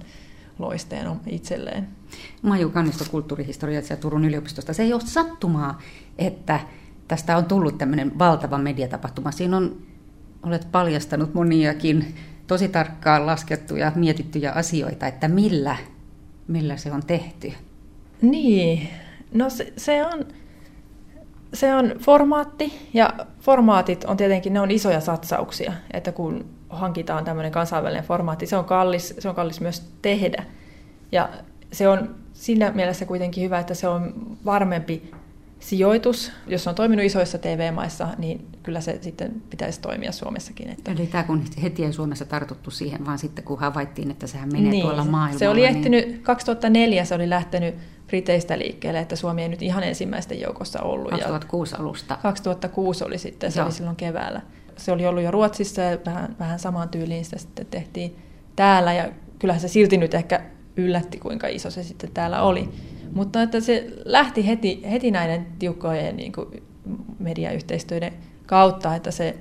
loisteen 0.60 1.08
itselleen. 1.28 1.88
Maju 2.42 2.70
Kannisto, 2.70 3.06
kulttuurihistoriatsija 3.12 3.98
Turun 3.98 4.26
yliopistosta. 4.26 4.74
Se 4.74 4.84
ei 4.84 4.94
ole 4.94 5.02
sattumaa, 5.02 5.80
että 6.18 6.60
tästä 7.08 7.38
on 7.38 7.46
tullut 7.46 7.78
tämmöinen 7.78 8.20
valtava 8.20 8.58
mediatapahtuma. 8.58 9.32
Siinä 9.32 9.58
on, 9.58 9.78
olet 10.44 10.68
paljastanut 10.72 11.34
moniakin 11.34 12.16
tosi 12.48 12.68
tarkkaan 12.68 13.26
laskettuja, 13.26 13.92
mietittyjä 13.96 14.52
asioita, 14.52 15.08
että 15.08 15.28
millä, 15.28 15.78
millä 16.48 16.78
se 16.78 16.92
on 16.92 17.02
tehty. 17.08 17.54
Niin, 18.22 18.90
no 19.34 19.50
se, 19.50 19.74
se 19.78 20.06
on 20.06 20.26
se 21.54 21.76
on 21.76 21.94
formaatti, 22.00 22.90
ja 22.94 23.14
formaatit 23.40 24.04
on 24.04 24.18
tietenkin, 24.18 24.54
ne 24.54 24.60
on 24.60 24.72
isoja 24.72 25.00
satsauksia, 25.00 25.74
että 25.94 26.12
kun 26.12 26.46
hankitaan 26.70 27.26
tämmöinen 27.26 27.52
kansainvälinen 27.52 28.04
formaatti, 28.04 28.46
se 28.46 28.58
on 28.58 28.66
kallis, 28.66 29.16
se 29.20 29.30
on 29.30 29.36
kallis 29.36 29.62
myös 29.62 29.92
tehdä. 30.02 30.46
Ja 31.12 31.30
se 31.72 31.88
on 31.88 32.16
siinä 32.34 32.72
mielessä 32.72 33.06
kuitenkin 33.06 33.44
hyvä, 33.44 33.60
että 33.60 33.74
se 33.74 33.88
on 33.88 34.14
varmempi 34.46 35.12
sijoitus. 35.60 36.32
Jos 36.48 36.68
on 36.68 36.76
toiminut 36.76 37.06
isoissa 37.06 37.38
TV-maissa, 37.38 38.08
niin 38.18 38.48
kyllä 38.64 38.82
se 38.82 39.00
sitten 39.02 39.42
pitäisi 39.50 39.82
toimia 39.82 40.12
Suomessakin. 40.12 40.70
Että... 40.70 40.92
Eli 40.92 41.08
tämä 41.08 41.24
kun 41.24 41.44
heti 41.64 41.86
ei 41.86 41.94
Suomessa 41.94 42.26
tartuttu 42.26 42.72
siihen, 42.72 43.06
vaan 43.06 43.20
sitten 43.20 43.44
kun 43.44 43.60
havaittiin, 43.60 44.12
että 44.12 44.28
sehän 44.28 44.50
menee 44.52 44.72
niin, 44.72 44.82
tuolla 44.82 45.06
maailmalla. 45.06 45.40
Se 45.40 45.50
oli 45.50 45.62
niin- 45.62 45.78
ehtinyt, 45.78 46.08
niin... 46.08 46.22
2004 46.22 47.06
se 47.06 47.16
oli 47.16 47.30
lähtenyt 47.30 47.76
Briteistä 48.10 48.60
liikkeelle, 48.60 49.00
että 49.00 49.16
Suomi 49.16 49.42
ei 49.42 49.50
nyt 49.50 49.62
ihan 49.62 49.84
ensimmäisten 49.84 50.42
joukossa 50.42 50.82
ollut. 50.82 51.12
2006 51.12 51.76
alusta. 51.80 52.18
2006 52.22 53.04
oli 53.04 53.18
sitten, 53.18 53.52
se 53.52 53.60
Joo. 53.60 53.66
oli 53.66 53.74
silloin 53.74 53.96
keväällä. 53.96 54.42
Se 54.78 54.92
oli 54.92 55.08
ollut 55.08 55.24
jo 55.24 55.32
Ruotsissa 55.32 55.82
ja 55.82 55.98
vähän, 56.06 56.36
vähän 56.40 56.60
samaan 56.60 56.90
tyyliin 56.90 57.26
sitä 57.26 57.38
sitten 57.38 57.66
tehtiin 57.66 58.16
täällä 58.56 58.94
ja 58.94 59.10
kyllähän 59.40 59.62
se 59.62 59.68
silti 59.68 59.98
nyt 59.98 60.14
ehkä 60.14 60.42
yllätti, 60.78 61.18
kuinka 61.18 61.48
iso 61.48 61.70
se 61.72 61.84
sitten 61.84 62.12
täällä 62.12 62.42
oli. 62.42 62.70
Mutta 63.14 63.42
että 63.42 63.60
se 63.60 63.88
lähti 64.06 64.48
heti, 64.48 64.82
heti 64.92 65.12
näiden 65.12 65.48
tiukkojen 65.60 66.18
niin 66.18 66.32
kuin 66.32 66.64
mediayhteistyöiden 67.20 68.14
kautta, 68.46 68.96
että 68.96 69.12
se, 69.12 69.38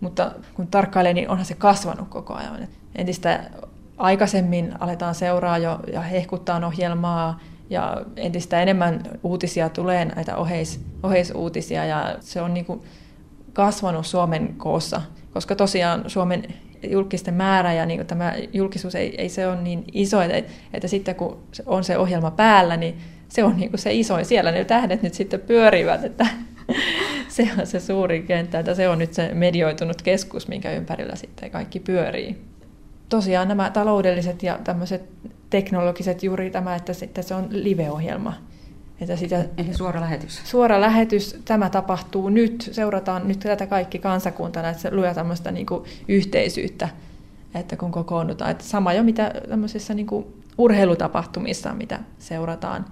mutta 0.00 0.32
kun 0.54 0.66
tarkkailee, 0.66 1.14
niin 1.14 1.28
onhan 1.28 1.46
se 1.46 1.54
kasvanut 1.54 2.08
koko 2.08 2.34
ajan. 2.34 2.68
Entistä 2.94 3.50
aikaisemmin 3.96 4.72
aletaan 4.80 5.14
seuraa 5.14 5.58
jo 5.58 5.80
ja 5.92 6.00
hehkuttaa 6.00 6.66
ohjelmaa, 6.66 7.40
ja 7.74 8.02
entistä 8.16 8.62
enemmän 8.62 9.02
uutisia 9.22 9.68
tulee 9.68 10.04
näitä 10.04 10.36
oheis, 10.36 10.80
oheisuutisia 11.02 11.84
ja 11.84 12.16
se 12.20 12.40
on 12.40 12.54
niin 12.54 12.64
kuin 12.64 12.80
kasvanut 13.52 14.06
Suomen 14.06 14.54
koossa, 14.56 15.02
koska 15.32 15.56
tosiaan 15.56 16.04
Suomen 16.06 16.44
julkisten 16.90 17.34
määrä 17.34 17.72
ja 17.72 17.86
niin 17.86 18.06
tämä 18.06 18.34
julkisuus 18.52 18.94
ei, 18.94 19.14
ei 19.18 19.28
se 19.28 19.46
ole 19.46 19.62
niin 19.62 19.84
iso, 19.92 20.20
että, 20.20 20.52
että 20.72 20.88
sitten 20.88 21.14
kun 21.14 21.38
on 21.66 21.84
se 21.84 21.98
ohjelma 21.98 22.30
päällä, 22.30 22.76
niin 22.76 22.98
se 23.28 23.44
on 23.44 23.56
niin 23.56 23.70
kuin 23.70 23.80
se 23.80 23.92
isoin. 23.92 24.24
Siellä 24.24 24.52
ne 24.52 24.64
tähdet 24.64 25.02
nyt 25.02 25.14
sitten 25.14 25.40
pyörivät, 25.40 26.04
että 26.04 26.26
se 27.28 27.48
on 27.58 27.66
se 27.66 27.80
suuri 27.80 28.22
kenttä, 28.22 28.58
että 28.58 28.74
se 28.74 28.88
on 28.88 28.98
nyt 28.98 29.14
se 29.14 29.30
medioitunut 29.34 30.02
keskus, 30.02 30.48
minkä 30.48 30.72
ympärillä 30.72 31.16
sitten 31.16 31.50
kaikki 31.50 31.80
pyörii. 31.80 32.53
Tosiaan 33.08 33.48
nämä 33.48 33.70
taloudelliset 33.70 34.42
ja 34.42 34.58
tämmöiset 34.64 35.02
teknologiset 35.50 36.22
juuri 36.22 36.50
tämä, 36.50 36.74
että 36.74 36.92
sitten 36.92 37.24
se 37.24 37.34
on 37.34 37.46
live-ohjelma. 37.50 38.34
Että 39.00 39.16
sitä, 39.16 39.44
Eli 39.58 39.74
suora 39.74 40.00
lähetys. 40.00 40.40
Suora 40.44 40.80
lähetys, 40.80 41.40
tämä 41.44 41.70
tapahtuu 41.70 42.28
nyt, 42.28 42.68
seurataan 42.72 43.28
nyt 43.28 43.38
tätä 43.38 43.66
kaikki 43.66 43.98
kansakuntana, 43.98 44.68
että 44.68 44.82
se 44.82 44.90
luo 44.94 45.14
tämmöistä 45.14 45.50
niin 45.50 45.66
kuin 45.66 45.84
yhteisyyttä, 46.08 46.88
että 47.54 47.76
kun 47.76 47.90
kokoonnutaan. 47.92 48.50
Että 48.50 48.64
sama 48.64 48.92
jo 48.92 49.02
mitä 49.02 49.32
tämmöisissä 49.48 49.94
niin 49.94 50.06
kuin 50.06 50.26
urheilutapahtumissa, 50.58 51.74
mitä 51.74 52.00
seurataan. 52.18 52.84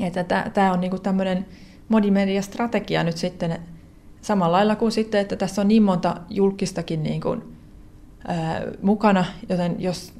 Että 0.00 0.24
tämä 0.54 0.72
on 0.72 0.80
niin 0.80 0.90
kuin 0.90 1.02
tämmöinen 1.02 1.46
modimediastrategia 1.88 3.04
nyt 3.04 3.16
sitten 3.16 3.58
samalla 4.22 4.56
lailla 4.56 4.76
kuin 4.76 4.92
sitten, 4.92 5.20
että 5.20 5.36
tässä 5.36 5.60
on 5.60 5.68
niin 5.68 5.82
monta 5.82 6.16
julkistakin 6.30 7.02
niin 7.02 7.20
kuin, 7.20 7.42
mukana, 8.82 9.24
joten 9.48 9.76
jos 9.78 10.12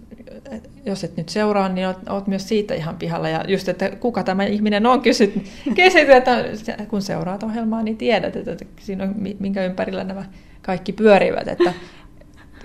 jos 0.86 1.04
et 1.04 1.16
nyt 1.16 1.28
seuraa, 1.28 1.68
niin 1.68 1.86
oot, 1.86 1.98
oot 2.08 2.26
myös 2.26 2.48
siitä 2.48 2.74
ihan 2.74 2.96
pihalla. 2.96 3.28
Ja 3.28 3.44
just, 3.48 3.68
että 3.68 3.90
kuka 3.90 4.22
tämä 4.22 4.44
ihminen 4.44 4.86
on, 4.86 5.02
kysyt, 5.02 5.34
kysyt 5.76 6.08
että 6.08 6.44
kun 6.88 7.02
seuraat 7.02 7.42
ohjelmaa, 7.42 7.82
niin 7.82 7.96
tiedät, 7.96 8.36
että, 8.36 8.52
että 8.52 8.64
siinä 8.80 9.04
on 9.04 9.14
minkä 9.38 9.64
ympärillä 9.64 10.04
nämä 10.04 10.24
kaikki 10.62 10.92
pyörivät. 10.92 11.48
Että 11.48 11.72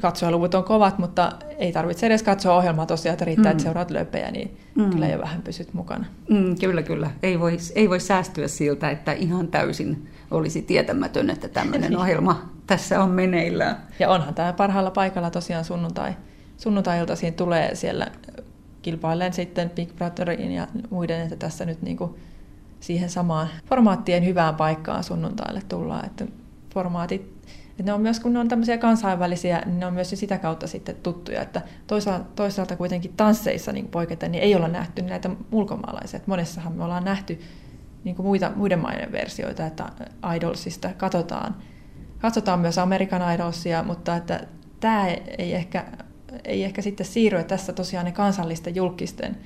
katsojaluvut 0.01 0.55
on 0.55 0.63
kovat, 0.63 0.99
mutta 0.99 1.31
ei 1.57 1.71
tarvitse 1.71 2.05
edes 2.05 2.23
katsoa 2.23 2.55
ohjelmaa 2.55 2.85
tosiaan, 2.85 3.13
että 3.13 3.25
riittää, 3.25 3.45
mm. 3.45 3.51
että 3.51 3.63
seuraat 3.63 3.91
löpejä, 3.91 4.31
niin 4.31 4.57
mm. 4.75 4.89
kyllä 4.89 5.07
jo 5.07 5.19
vähän 5.19 5.41
pysyt 5.41 5.73
mukana. 5.73 6.05
Mm, 6.29 6.55
kyllä, 6.59 6.83
kyllä. 6.83 7.11
Ei 7.23 7.39
voi, 7.39 7.57
ei 7.75 7.89
voi 7.89 7.99
säästyä 7.99 8.47
siltä, 8.47 8.89
että 8.89 9.11
ihan 9.11 9.47
täysin 9.47 10.07
olisi 10.31 10.61
tietämätön, 10.61 11.29
että 11.29 11.47
tämmöinen 11.47 11.97
ohjelma 12.01 12.54
tässä 12.67 13.03
on 13.03 13.09
meneillään. 13.09 13.77
Ja 13.99 14.09
onhan 14.09 14.33
tämä 14.33 14.53
parhaalla 14.53 14.91
paikalla 14.91 15.29
tosiaan 15.29 15.65
sunnuntai 15.65 16.13
sunnuntai-iltaisin 16.57 17.33
tulee 17.33 17.75
siellä 17.75 18.07
kilpailleen 18.81 19.33
sitten 19.33 19.69
Big 19.69 19.95
Brotherin 19.95 20.51
ja 20.51 20.67
muiden, 20.89 21.21
että 21.21 21.35
tässä 21.35 21.65
nyt 21.65 21.81
niin 21.81 21.97
kuin 21.97 22.15
siihen 22.79 23.09
samaan 23.09 23.47
formaattien 23.65 24.25
hyvään 24.25 24.55
paikkaan 24.55 25.03
sunnuntaille 25.03 25.61
tullaan, 25.69 26.05
että 26.05 26.25
formaatit 26.73 27.35
että 27.69 27.83
ne 27.83 27.93
on 27.93 28.01
myös, 28.01 28.19
kun 28.19 28.33
ne 28.33 28.39
on 28.39 28.47
tämmöisiä 28.47 28.77
kansainvälisiä, 28.77 29.61
niin 29.65 29.79
ne 29.79 29.85
on 29.85 29.93
myös 29.93 30.09
sitä 30.09 30.37
kautta 30.37 30.67
sitten 30.67 30.95
tuttuja, 31.03 31.41
että 31.41 31.61
toisaalta, 31.87 32.25
toisaalta 32.35 32.75
kuitenkin 32.75 33.13
tansseissa 33.17 33.71
niin 33.71 33.87
poiketen, 33.87 34.31
niin 34.31 34.43
ei 34.43 34.55
olla 34.55 34.67
nähty 34.67 35.01
näitä 35.01 35.29
ulkomaalaisia. 35.51 36.17
Että 36.17 36.31
monessahan 36.31 36.73
me 36.73 36.83
ollaan 36.83 37.03
nähty 37.03 37.39
niin 38.03 38.15
kuin 38.15 38.25
muita, 38.25 38.51
muiden 38.55 38.79
maiden 38.79 39.11
versioita, 39.11 39.65
että 39.65 39.89
Idolsista 40.35 40.89
katsotaan, 40.97 41.55
katsotaan 42.19 42.59
myös 42.59 42.77
Amerikan 42.77 43.35
Idolsia, 43.35 43.83
mutta 43.83 44.15
että 44.15 44.47
tämä 44.79 45.07
ei 45.37 45.53
ehkä 45.53 45.85
ei 46.43 46.63
ehkä 46.63 46.81
sitten 46.81 47.05
siirry, 47.05 47.39
että 47.39 47.55
tässä 47.55 47.73
tosiaan 47.73 48.05
ne 48.05 48.11
kansallisten 48.11 48.75
julkisten 48.75 49.37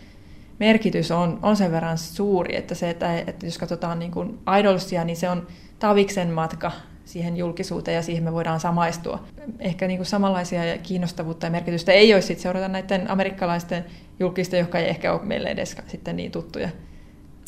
merkitys 0.59 1.11
on, 1.11 1.39
on 1.41 1.57
sen 1.57 1.71
verran 1.71 1.97
suuri, 1.97 2.55
että 2.55 2.75
se, 2.75 2.89
että, 2.89 3.19
että 3.19 3.45
jos 3.45 3.57
katsotaan 3.57 3.99
niin 3.99 4.11
kuin 4.11 4.39
idolsia, 4.59 5.03
niin 5.03 5.17
se 5.17 5.29
on 5.29 5.47
taviksen 5.79 6.29
matka 6.29 6.71
siihen 7.05 7.37
julkisuuteen 7.37 7.95
ja 7.95 8.01
siihen 8.01 8.23
me 8.23 8.33
voidaan 8.33 8.59
samaistua. 8.59 9.23
Ehkä 9.59 9.87
niin 9.87 9.97
kuin 9.97 10.07
samanlaisia 10.07 10.77
kiinnostavuutta 10.83 11.45
ja 11.45 11.51
merkitystä 11.51 11.91
ei 11.91 12.13
olisi 12.13 12.27
sitten 12.27 12.43
seurata 12.43 12.67
näiden 12.67 13.11
amerikkalaisten 13.11 13.85
julkisten, 14.19 14.59
jotka 14.59 14.79
ei 14.79 14.89
ehkä 14.89 15.13
ole 15.13 15.21
meille 15.23 15.49
edes 15.49 15.77
sitten 15.87 16.15
niin 16.15 16.31
tuttuja. 16.31 16.69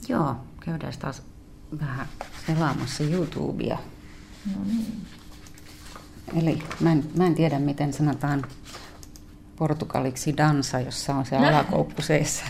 Joo, 0.10 0.36
käydään 0.66 0.94
taas 1.00 1.24
vähän 1.80 2.08
selaamassa 2.48 3.04
YouTubea. 3.04 3.78
No 4.46 4.64
niin. 4.66 5.06
Eli 6.36 6.64
mä 6.80 6.92
en, 6.92 7.04
mä 7.16 7.26
en 7.26 7.36
tiedä, 7.36 7.60
miten 7.60 7.94
sanotaan 7.94 8.46
portugaliksi 9.56 10.38
dansa, 10.38 10.80
jossa 10.80 11.16
on 11.16 11.26
se 11.26 11.38
alakoukku 11.38 12.02
seessä. 12.02 12.44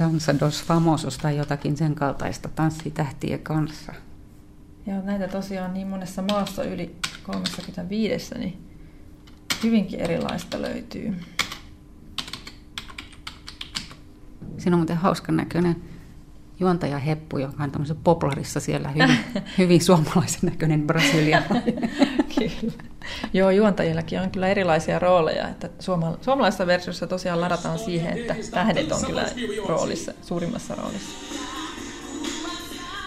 Dansa 0.00 0.40
dos 0.40 0.64
famosos 0.64 1.18
tai 1.18 1.36
jotakin 1.36 1.76
sen 1.76 1.94
kaltaista 1.94 2.48
tanssitähtien 2.48 3.40
kanssa. 3.40 3.92
Ja 4.86 5.02
näitä 5.02 5.28
tosiaan 5.28 5.74
niin 5.74 5.86
monessa 5.86 6.22
maassa 6.22 6.64
yli 6.64 6.96
35, 7.22 8.34
niin 8.38 8.68
hyvinkin 9.62 10.00
erilaista 10.00 10.62
löytyy. 10.62 11.14
Siinä 14.58 14.76
on 14.76 14.80
muuten 14.80 14.96
hauskan 14.96 15.36
näköinen 15.36 15.91
juontaja 16.60 16.98
Heppu, 16.98 17.38
joka 17.38 17.64
on 17.64 17.70
tämmöisessä 17.70 18.00
poplarissa 18.04 18.60
siellä 18.60 18.88
hyvin, 18.88 19.18
hyvin 19.58 19.84
suomalaisen 19.84 20.40
näköinen 20.42 20.86
Brasilia. 20.86 21.42
kyllä. 22.38 22.72
Joo, 23.32 23.50
juontajillakin 23.50 24.20
on 24.20 24.30
kyllä 24.30 24.48
erilaisia 24.48 24.98
rooleja. 24.98 25.48
Että 25.48 25.68
suoma- 25.78 26.16
suomalaisessa 26.20 26.66
versiossa 26.66 27.06
tosiaan 27.06 27.40
ladataan 27.40 27.78
siihen, 27.78 28.18
että 28.18 28.34
tähdet 28.50 28.92
on 28.92 29.04
kyllä 29.06 29.24
roolissa, 29.68 30.12
suurimmassa 30.22 30.74
roolissa. 30.74 31.10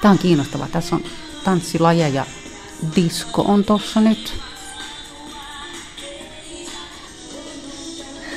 Tämä 0.01 0.11
on 0.11 0.17
kiinnostavaa. 0.17 0.67
Tässä 0.71 0.95
on 0.95 1.03
tanssilajeja 1.43 2.07
ja 2.07 2.25
disko 2.95 3.41
on 3.41 3.63
tossa 3.63 4.01
nyt. 4.01 4.33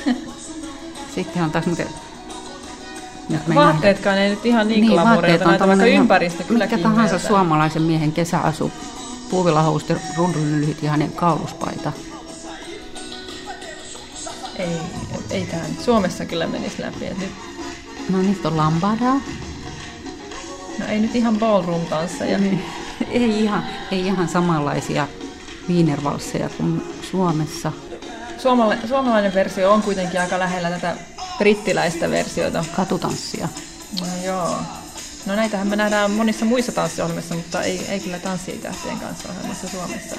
Sitten 1.15 1.43
on 1.43 1.51
taas 1.51 1.65
muuten... 1.65 1.87
Nyt 3.29 3.55
Vaatteetkaan 3.55 4.17
ei 4.17 4.29
nyt 4.29 4.45
ihan 4.45 4.67
niin, 4.67 4.81
niin 4.81 4.91
glamuureita 4.91 5.45
näitä, 5.45 5.67
vaikka 5.67 5.85
ympäristö 5.85 6.43
kyllä 6.43 6.65
Mikä 6.65 6.77
tahansa 6.77 7.19
suomalaisen 7.19 7.81
miehen 7.81 8.11
kesäasu, 8.11 8.71
puuvillahousti, 9.29 9.93
runrunlyhyt 10.17 10.83
ja 10.83 10.91
hänen 10.91 11.11
kauluspaita. 11.11 11.91
Ei, 14.55 14.77
ei 15.29 15.45
tämä 15.45 15.63
Suomessa 15.85 16.25
kyllä 16.25 16.47
menisi 16.47 16.81
läpi. 16.81 17.05
Et 17.05 17.17
nyt... 17.17 17.29
No 18.09 18.21
nyt 18.21 18.45
on 18.45 18.57
lambada. 18.57 19.13
No 20.79 20.85
ei 20.89 20.99
nyt 20.99 21.15
ihan 21.15 21.37
ballroom-tansseja. 21.39 22.37
Niin. 22.37 22.65
ei, 23.11 23.43
ihan, 23.43 23.63
ei 23.91 24.07
ihan 24.07 24.27
samanlaisia 24.27 25.07
viinervalsseja 25.67 26.49
kuin 26.49 26.81
Suomessa. 27.11 27.71
Suomalainen, 28.37 28.87
suomalainen 28.87 29.33
versio 29.33 29.73
on 29.73 29.81
kuitenkin 29.81 30.21
aika 30.21 30.39
lähellä 30.39 30.69
tätä 30.69 30.95
brittiläistä 31.39 32.09
versiota. 32.09 32.65
Katutanssia. 32.75 33.47
No 34.01 34.07
joo. 34.25 34.55
No 35.25 35.35
näitähän 35.35 35.67
me 35.67 35.75
nähdään 35.75 36.11
monissa 36.11 36.45
muissa 36.45 36.71
tanssiohjelmissa, 36.71 37.35
mutta 37.35 37.63
ei, 37.63 37.85
ei 37.89 37.99
kyllä 37.99 38.19
tanssitähtien 38.19 38.97
kanssa 38.97 39.29
ohjelmassa 39.29 39.67
Suomessa. 39.67 40.15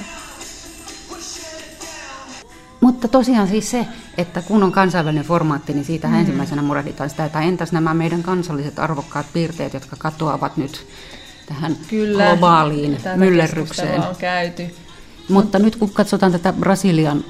Mutta 2.80 3.08
tosiaan 3.08 3.48
siis 3.48 3.70
se, 3.70 3.86
että 4.18 4.42
kun 4.42 4.62
on 4.62 4.72
kansainvälinen 4.72 5.24
formaatti, 5.24 5.72
niin 5.72 5.84
siitä 5.84 6.08
mm. 6.08 6.14
ensimmäisenä 6.14 6.62
murehditaan 6.62 7.10
sitä, 7.10 7.24
että 7.24 7.40
entäs 7.40 7.72
nämä 7.72 7.94
meidän 7.94 8.22
kansalliset 8.22 8.78
arvokkaat 8.78 9.26
piirteet, 9.32 9.74
jotka 9.74 9.96
katoavat 9.98 10.56
nyt 10.56 10.86
tähän 11.46 11.76
Kyllä, 11.88 12.26
globaaliin 12.26 12.98
myllerrykseen. 13.16 14.00
on 14.00 14.16
käyty. 14.16 14.74
Mutta 15.28 15.58
nyt 15.58 15.76
kun 15.76 15.90
katsotaan 15.90 16.32
tätä 16.32 16.52
Brasilian 16.52 17.24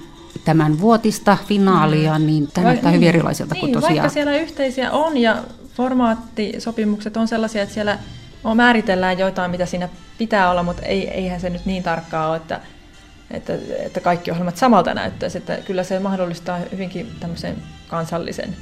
tämän 0.45 0.81
vuotista 0.81 1.39
finaalia, 1.47 2.19
mm. 2.19 2.27
niin 2.27 2.49
tämä 2.55 2.67
näyttää 2.67 2.91
niin, 2.91 2.97
hyvin 2.97 3.09
erilaiselta 3.09 3.55
niin, 3.55 3.61
kuin 3.61 3.73
tosiaan. 3.73 3.95
Vaikka 3.95 4.09
siellä 4.09 4.37
yhteisiä 4.37 4.91
on 4.91 5.17
ja 5.17 5.37
formaattisopimukset 5.75 7.17
on 7.17 7.29
sellaisia, 7.29 7.63
että 7.63 7.75
siellä 7.75 7.99
on, 8.45 8.57
määritellään 8.57 9.19
jotain, 9.19 9.51
mitä 9.51 9.67
siinä 9.67 9.89
pitää 10.19 10.51
olla, 10.51 10.63
mutta 10.63 10.83
ei, 10.83 11.09
eihän 11.09 11.41
se 11.41 11.51
nyt 11.51 11.67
niin 11.67 11.83
tarkkaa 11.83 12.29
ole, 12.29 12.37
että, 12.37 12.61
että, 13.31 13.53
että 13.79 14.01
kaikki 14.01 14.31
ohjelmat 14.31 14.57
samalta 14.57 14.95
näyttäisi. 14.95 15.39
Että 15.39 15.57
kyllä 15.57 15.85
se 15.85 15.99
mahdollistaa 15.99 16.59
hyvinkin 16.73 17.11
tämmöisen 17.21 17.57
kansallisen 17.89 18.57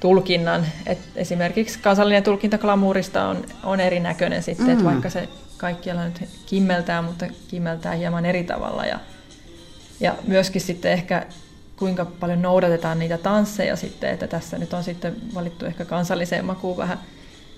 tulkinnan. 0.00 0.66
Et 0.86 0.98
esimerkiksi 1.16 1.78
kansallinen 1.78 2.22
tulkinta 2.22 2.58
glamuurista 2.58 3.28
on, 3.28 3.44
on 3.64 3.80
erinäköinen 3.80 4.42
sitten, 4.42 4.66
mm. 4.66 4.72
että 4.72 4.84
vaikka 4.84 5.10
se 5.10 5.28
kaikkialla 5.56 6.04
nyt 6.04 6.28
kimmeltää, 6.46 7.02
mutta 7.02 7.26
kimmeltää 7.48 7.94
hieman 7.94 8.26
eri 8.26 8.44
tavalla. 8.44 8.86
Ja, 8.86 8.98
ja 10.00 10.14
myöskin 10.26 10.60
sitten 10.60 10.92
ehkä 10.92 11.26
kuinka 11.76 12.04
paljon 12.04 12.42
noudatetaan 12.42 12.98
niitä 12.98 13.18
tansseja 13.18 13.76
sitten, 13.76 14.10
että 14.10 14.26
tässä 14.26 14.58
nyt 14.58 14.72
on 14.72 14.84
sitten 14.84 15.16
valittu 15.34 15.66
ehkä 15.66 15.84
kansalliseen 15.84 16.44
makuun 16.44 16.76
vähän 16.76 16.98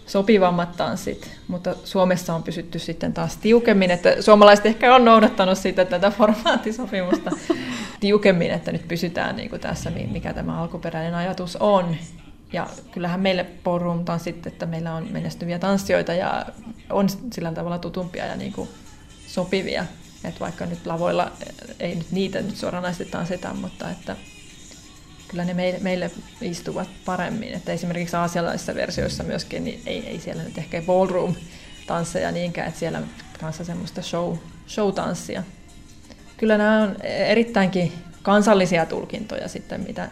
sopivammat 0.06 0.76
tanssit, 0.76 1.30
mutta 1.48 1.74
Suomessa 1.84 2.34
on 2.34 2.42
pysytty 2.42 2.78
sitten 2.78 3.12
taas 3.12 3.36
tiukemmin, 3.36 3.90
että 3.90 4.22
suomalaiset 4.22 4.66
ehkä 4.66 4.94
on 4.94 5.04
noudattanut 5.04 5.58
sitten 5.58 5.86
tätä 5.86 6.10
formaattisopimusta 6.10 7.30
tiukemmin, 8.00 8.50
että 8.50 8.72
nyt 8.72 8.88
pysytään 8.88 9.36
niin 9.36 9.50
kuin 9.50 9.60
tässä, 9.60 9.90
mikä 9.90 10.34
tämä 10.34 10.60
alkuperäinen 10.60 11.14
ajatus 11.14 11.56
on. 11.56 11.96
Ja 12.52 12.66
kyllähän 12.92 13.20
meille 13.20 13.46
ballroom 13.64 14.04
tanssit, 14.04 14.46
että 14.46 14.66
meillä 14.66 14.94
on 14.94 15.06
menestyviä 15.10 15.58
tanssijoita 15.58 16.14
ja 16.14 16.46
on 16.90 17.08
sillä 17.32 17.52
tavalla 17.52 17.78
tutumpia 17.78 18.26
ja 18.26 18.36
niin 18.36 18.52
kuin 18.52 18.68
sopivia. 19.26 19.84
Että 20.24 20.40
vaikka 20.40 20.66
nyt 20.66 20.86
lavoilla 20.86 21.32
ei 21.80 21.94
nyt 21.94 22.10
niitä 22.10 22.40
nyt 22.40 22.56
suoranaisesti 22.56 23.04
tanssita, 23.04 23.54
mutta 23.54 23.90
että 23.90 24.16
kyllä 25.28 25.44
ne 25.44 25.54
meille, 25.54 25.78
meille 25.78 26.10
istuvat 26.40 26.88
paremmin. 27.04 27.54
Että 27.54 27.72
esimerkiksi 27.72 28.16
aasialaisissa 28.16 28.74
versioissa 28.74 29.24
myöskin 29.24 29.64
niin 29.64 29.82
ei, 29.86 30.06
ei 30.06 30.20
siellä 30.20 30.42
nyt 30.42 30.58
ehkä 30.58 30.82
ballroom-tansseja 30.82 32.32
niinkään, 32.32 32.68
että 32.68 32.80
siellä 32.80 33.02
kanssa 33.40 33.64
semmoista 33.64 34.02
show, 34.02 34.36
show-tanssia. 34.68 35.42
Kyllä 36.36 36.58
nämä 36.58 36.82
on 36.82 36.96
erittäinkin 37.02 37.92
kansallisia 38.22 38.86
tulkintoja 38.86 39.48
sitten, 39.48 39.80
mitä, 39.80 40.08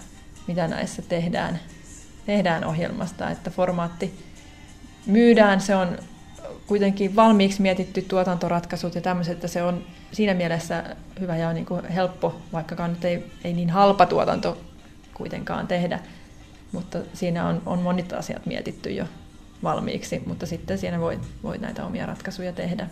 mitä 0.47 0.69
näissä 0.69 1.03
tehdään 1.03 1.61
tehdään 2.29 2.65
ohjelmasta, 2.65 3.31
että 3.31 3.51
formaatti 3.51 4.25
myydään, 5.07 5.61
se 5.61 5.75
on 5.75 5.99
kuitenkin 6.69 7.17
valmiiksi 7.17 7.63
mietitty 7.63 8.03
tuotantoratkaisut 8.03 8.95
ja 8.95 9.01
tämmöiset, 9.01 9.35
että 9.35 9.49
se 9.49 9.63
on 9.63 9.85
siinä 10.13 10.35
mielessä 10.35 10.97
hyvä 11.21 11.37
ja 11.37 11.53
niin 11.53 11.67
kuin 11.67 11.85
helppo, 11.85 12.41
vaikkakaan 12.53 12.91
nyt 12.91 13.05
ei, 13.05 13.25
ei 13.45 13.53
niin 13.53 13.71
halpa 13.71 14.07
tuotanto 14.07 14.59
kuitenkaan 15.15 15.67
tehdä, 15.67 16.01
mutta 16.73 16.99
siinä 17.15 17.49
on, 17.49 17.63
on 17.67 17.79
monet 17.79 18.13
asiat 18.13 18.47
mietitty 18.47 18.91
jo 18.91 19.05
valmiiksi, 19.63 20.23
mutta 20.27 20.47
sitten 20.47 20.79
siinä 20.79 21.01
voi, 21.01 21.21
voi 21.43 21.59
näitä 21.59 21.87
omia 21.87 22.07
ratkaisuja 22.07 22.53
tehdä. 22.53 22.87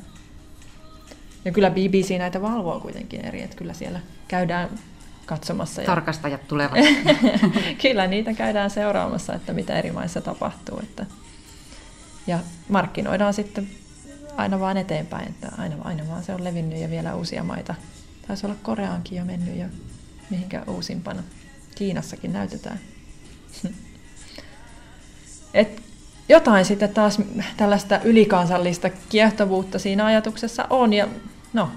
Ja 1.45 1.53
kyllä 1.53 1.71
BBC 1.71 2.19
näitä 2.19 2.43
valvoo 2.43 2.81
kuitenkin 2.81 3.25
eri, 3.25 3.43
että 3.43 3.57
kyllä 3.57 3.73
siellä 3.73 4.01
käydään 4.29 4.69
katsomassa. 5.27 5.83
Ja... 5.83 5.87
Tarkastajat 5.87 6.49
tulevat. 6.49 6.79
Kyllä 7.83 8.07
niitä 8.07 8.35
käydään 8.35 8.71
seuraamassa, 8.71 9.35
että 9.35 9.53
mitä 9.53 9.79
eri 9.79 9.93
maissa 9.93 10.21
tapahtuu. 10.21 10.79
Että... 10.83 11.07
Ja 12.27 12.39
markkinoidaan 12.69 13.35
sitten 13.35 13.69
aina 14.37 14.61
vaan 14.61 14.77
eteenpäin, 14.77 15.29
että 15.29 15.53
aina, 15.59 15.77
aina 15.85 16.09
vaan 16.09 16.25
se 16.25 16.35
on 16.35 16.45
levinnyt 16.45 16.79
ja 16.79 16.91
vielä 16.91 17.15
uusia 17.15 17.43
maita. 17.43 17.75
Taisi 18.29 18.47
olla 18.47 18.57
Koreaankin 18.63 19.19
jo 19.19 19.25
mennyt 19.25 19.57
ja 19.57 19.69
mihinkä 20.31 20.63
uusimpana. 20.67 21.23
Kiinassakin 21.75 22.33
näytetään. 22.33 22.81
Et 25.55 25.83
jotain 26.29 26.65
sitten 26.65 26.95
taas 26.95 27.19
tällaista 27.57 28.01
ylikansallista 28.05 28.91
kiehtovuutta 29.09 29.79
siinä 29.79 30.07
ajatuksessa 30.07 30.67
on. 30.71 30.93
Ja 30.93 31.09
no, 31.53 31.71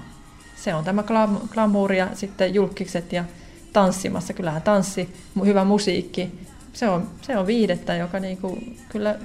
se 0.56 0.74
on 0.74 0.84
tämä 0.84 1.04
glamour 1.48 1.92
ja 1.92 2.08
sitten 2.14 2.54
julkiset 2.54 3.12
ja 3.12 3.24
tanssimassa. 3.72 4.32
Kyllähän 4.32 4.62
tanssi, 4.62 5.14
hyvä 5.44 5.64
musiikki, 5.64 6.46
se 6.72 6.88
on, 6.88 7.10
se 7.22 7.38
on 7.38 7.46
viihdettä, 7.46 7.94
joka 7.94 8.20
niinku 8.20 8.58
kyllä 8.88 9.18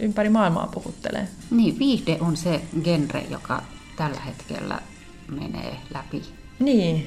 ympäri 0.00 0.28
maailmaa 0.28 0.66
puhuttelee. 0.74 1.28
Niin, 1.50 1.78
viihde 1.78 2.16
on 2.20 2.36
se 2.36 2.60
genre, 2.84 3.24
joka 3.30 3.62
tällä 3.96 4.20
hetkellä 4.20 4.80
menee 5.28 5.76
läpi. 5.94 6.22
Niin, 6.58 7.06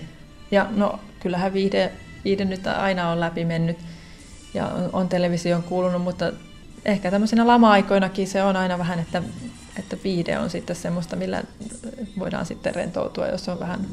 ja 0.52 0.68
no 0.76 1.00
kyllähän 1.20 1.54
viihde, 1.54 1.92
viihde 2.24 2.46
nyt 2.46 2.68
aina 2.68 3.10
on 3.10 3.20
läpi 3.20 3.46
mennyt 3.46 3.78
ja 4.54 4.68
on, 4.68 4.90
on 4.94 5.10
televisioon 5.10 5.64
kuulunut, 5.64 6.02
mutta 6.02 6.32
ehkä 6.86 7.12
tämmöisenä 7.12 7.48
lama-aikoinakin 7.48 8.28
se 8.28 8.44
on 8.44 8.56
aina 8.56 8.78
vähän, 8.78 9.00
että, 9.00 9.24
että 9.80 9.98
viihde 10.04 10.40
on 10.40 10.50
sitten 10.50 10.76
semmoista, 10.76 11.16
millä 11.16 11.44
voidaan 12.20 12.46
sitten 12.46 12.76
rentoutua, 12.76 13.28
jos 13.28 13.50
on 13.50 13.60
vähän 13.60 13.88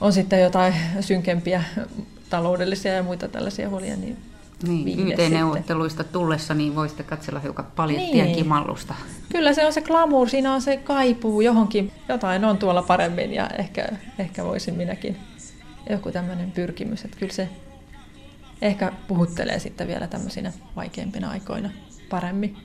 on 0.00 0.12
sitten 0.12 0.42
jotain 0.42 0.74
synkempiä 1.00 1.64
taloudellisia 2.30 2.92
ja 2.92 3.02
muita 3.02 3.28
tällaisia 3.28 3.68
huolia, 3.68 3.96
niin 3.96 4.16
niin, 4.62 5.08
YT-neuvotteluista 5.08 6.04
tullessa 6.04 6.54
niin 6.54 6.74
voisitte 6.74 7.02
katsella 7.02 7.40
hiukan 7.40 7.66
paljettien 7.76 8.26
niin. 8.26 8.36
kimallusta. 8.36 8.94
Kyllä 9.32 9.52
se 9.52 9.66
on 9.66 9.72
se 9.72 9.80
glamour, 9.80 10.28
siinä 10.28 10.54
on 10.54 10.62
se 10.62 10.76
kaipuu 10.76 11.40
johonkin. 11.40 11.92
Jotain 12.08 12.44
on 12.44 12.58
tuolla 12.58 12.82
paremmin 12.82 13.34
ja 13.34 13.48
ehkä, 13.58 13.88
ehkä 14.18 14.44
voisin 14.44 14.74
minäkin. 14.74 15.16
Joku 15.90 16.12
tämmöinen 16.12 16.50
pyrkimys, 16.50 17.04
että 17.04 17.16
kyllä 17.16 17.32
se 17.32 17.48
ehkä 18.62 18.92
puhuttelee 19.08 19.58
sitten 19.58 19.88
vielä 19.88 20.06
tämmöisinä 20.06 20.52
vaikeimpina 20.76 21.30
aikoina 21.30 21.70
paremmin. 22.10 22.56